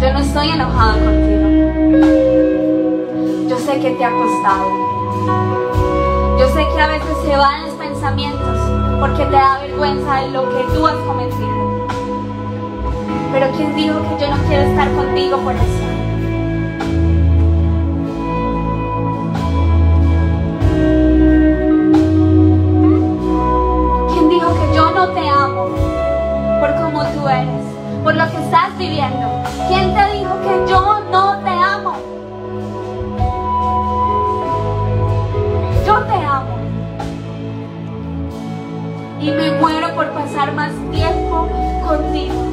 yo 0.00 0.12
no 0.12 0.18
estoy 0.20 0.50
enojado 0.50 1.04
contigo. 1.04 1.48
Yo 3.48 3.58
sé 3.58 3.80
que 3.80 3.90
te 3.90 4.04
ha 4.04 4.12
costado. 4.12 4.68
Yo 6.38 6.48
sé 6.50 6.64
que 6.64 6.80
a 6.80 6.86
veces 6.86 7.16
se 7.24 7.36
van 7.36 7.64
los 7.64 7.74
pensamientos 7.74 8.83
porque 9.00 9.24
te 9.24 9.32
da 9.32 9.58
vergüenza 9.60 10.16
de 10.16 10.30
lo 10.30 10.48
que 10.48 10.64
tú 10.74 10.86
has 10.86 10.94
cometido. 11.06 11.86
Pero 13.32 13.46
¿quién 13.56 13.74
dijo 13.74 13.94
que 14.02 14.24
yo 14.24 14.30
no 14.30 14.42
quiero 14.44 14.62
estar 14.62 14.92
contigo 14.92 15.38
por 15.38 15.54
eso? 15.54 15.84
¿Quién 24.12 24.28
dijo 24.28 24.48
que 24.54 24.76
yo 24.76 24.90
no 24.92 25.08
te 25.08 25.28
amo 25.28 25.66
por 26.60 26.74
como 26.76 27.04
tú 27.06 27.28
eres, 27.28 27.64
por 28.04 28.14
lo 28.14 28.30
que 28.30 28.36
estás 28.44 28.76
viviendo? 28.78 29.42
¿Quién 29.68 29.94
te 29.94 30.16
dijo 30.16 30.40
que 30.42 30.70
yo 30.70 30.83
y 39.24 39.30
me 39.30 39.52
muero 39.52 39.94
por 39.94 40.10
pasar 40.10 40.52
más 40.52 40.70
tiempo 40.92 41.48
contigo. 41.86 42.44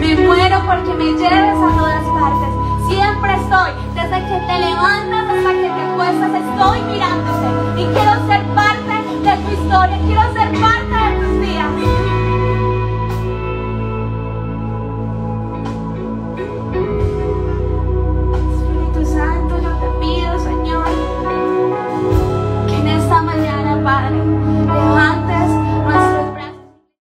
Me 0.00 0.14
muero 0.16 0.62
porque 0.66 0.94
me 0.94 1.12
lleves 1.12 1.58
a 1.58 1.76
todas 1.76 2.04
partes. 2.18 2.48
Siempre 2.88 3.34
estoy, 3.34 3.72
desde 3.94 4.16
que 4.28 4.46
te 4.46 4.58
levantas 4.60 5.24
hasta 5.28 5.50
que 5.50 5.68
te 5.68 5.82
acuestas, 5.92 6.30
estoy 6.40 6.80
mirándote 6.90 7.82
y 7.82 7.84
quiero 7.84 8.26
ser 8.26 8.42
parte 8.54 8.94
de 9.22 9.36
tu 9.44 9.62
historia, 9.62 9.98
quiero 10.06 10.22
ser 10.32 10.60
parte 10.60 10.94
de 11.04 11.20
tus 11.20 11.40
días. 11.42 12.21
啊 24.82 25.11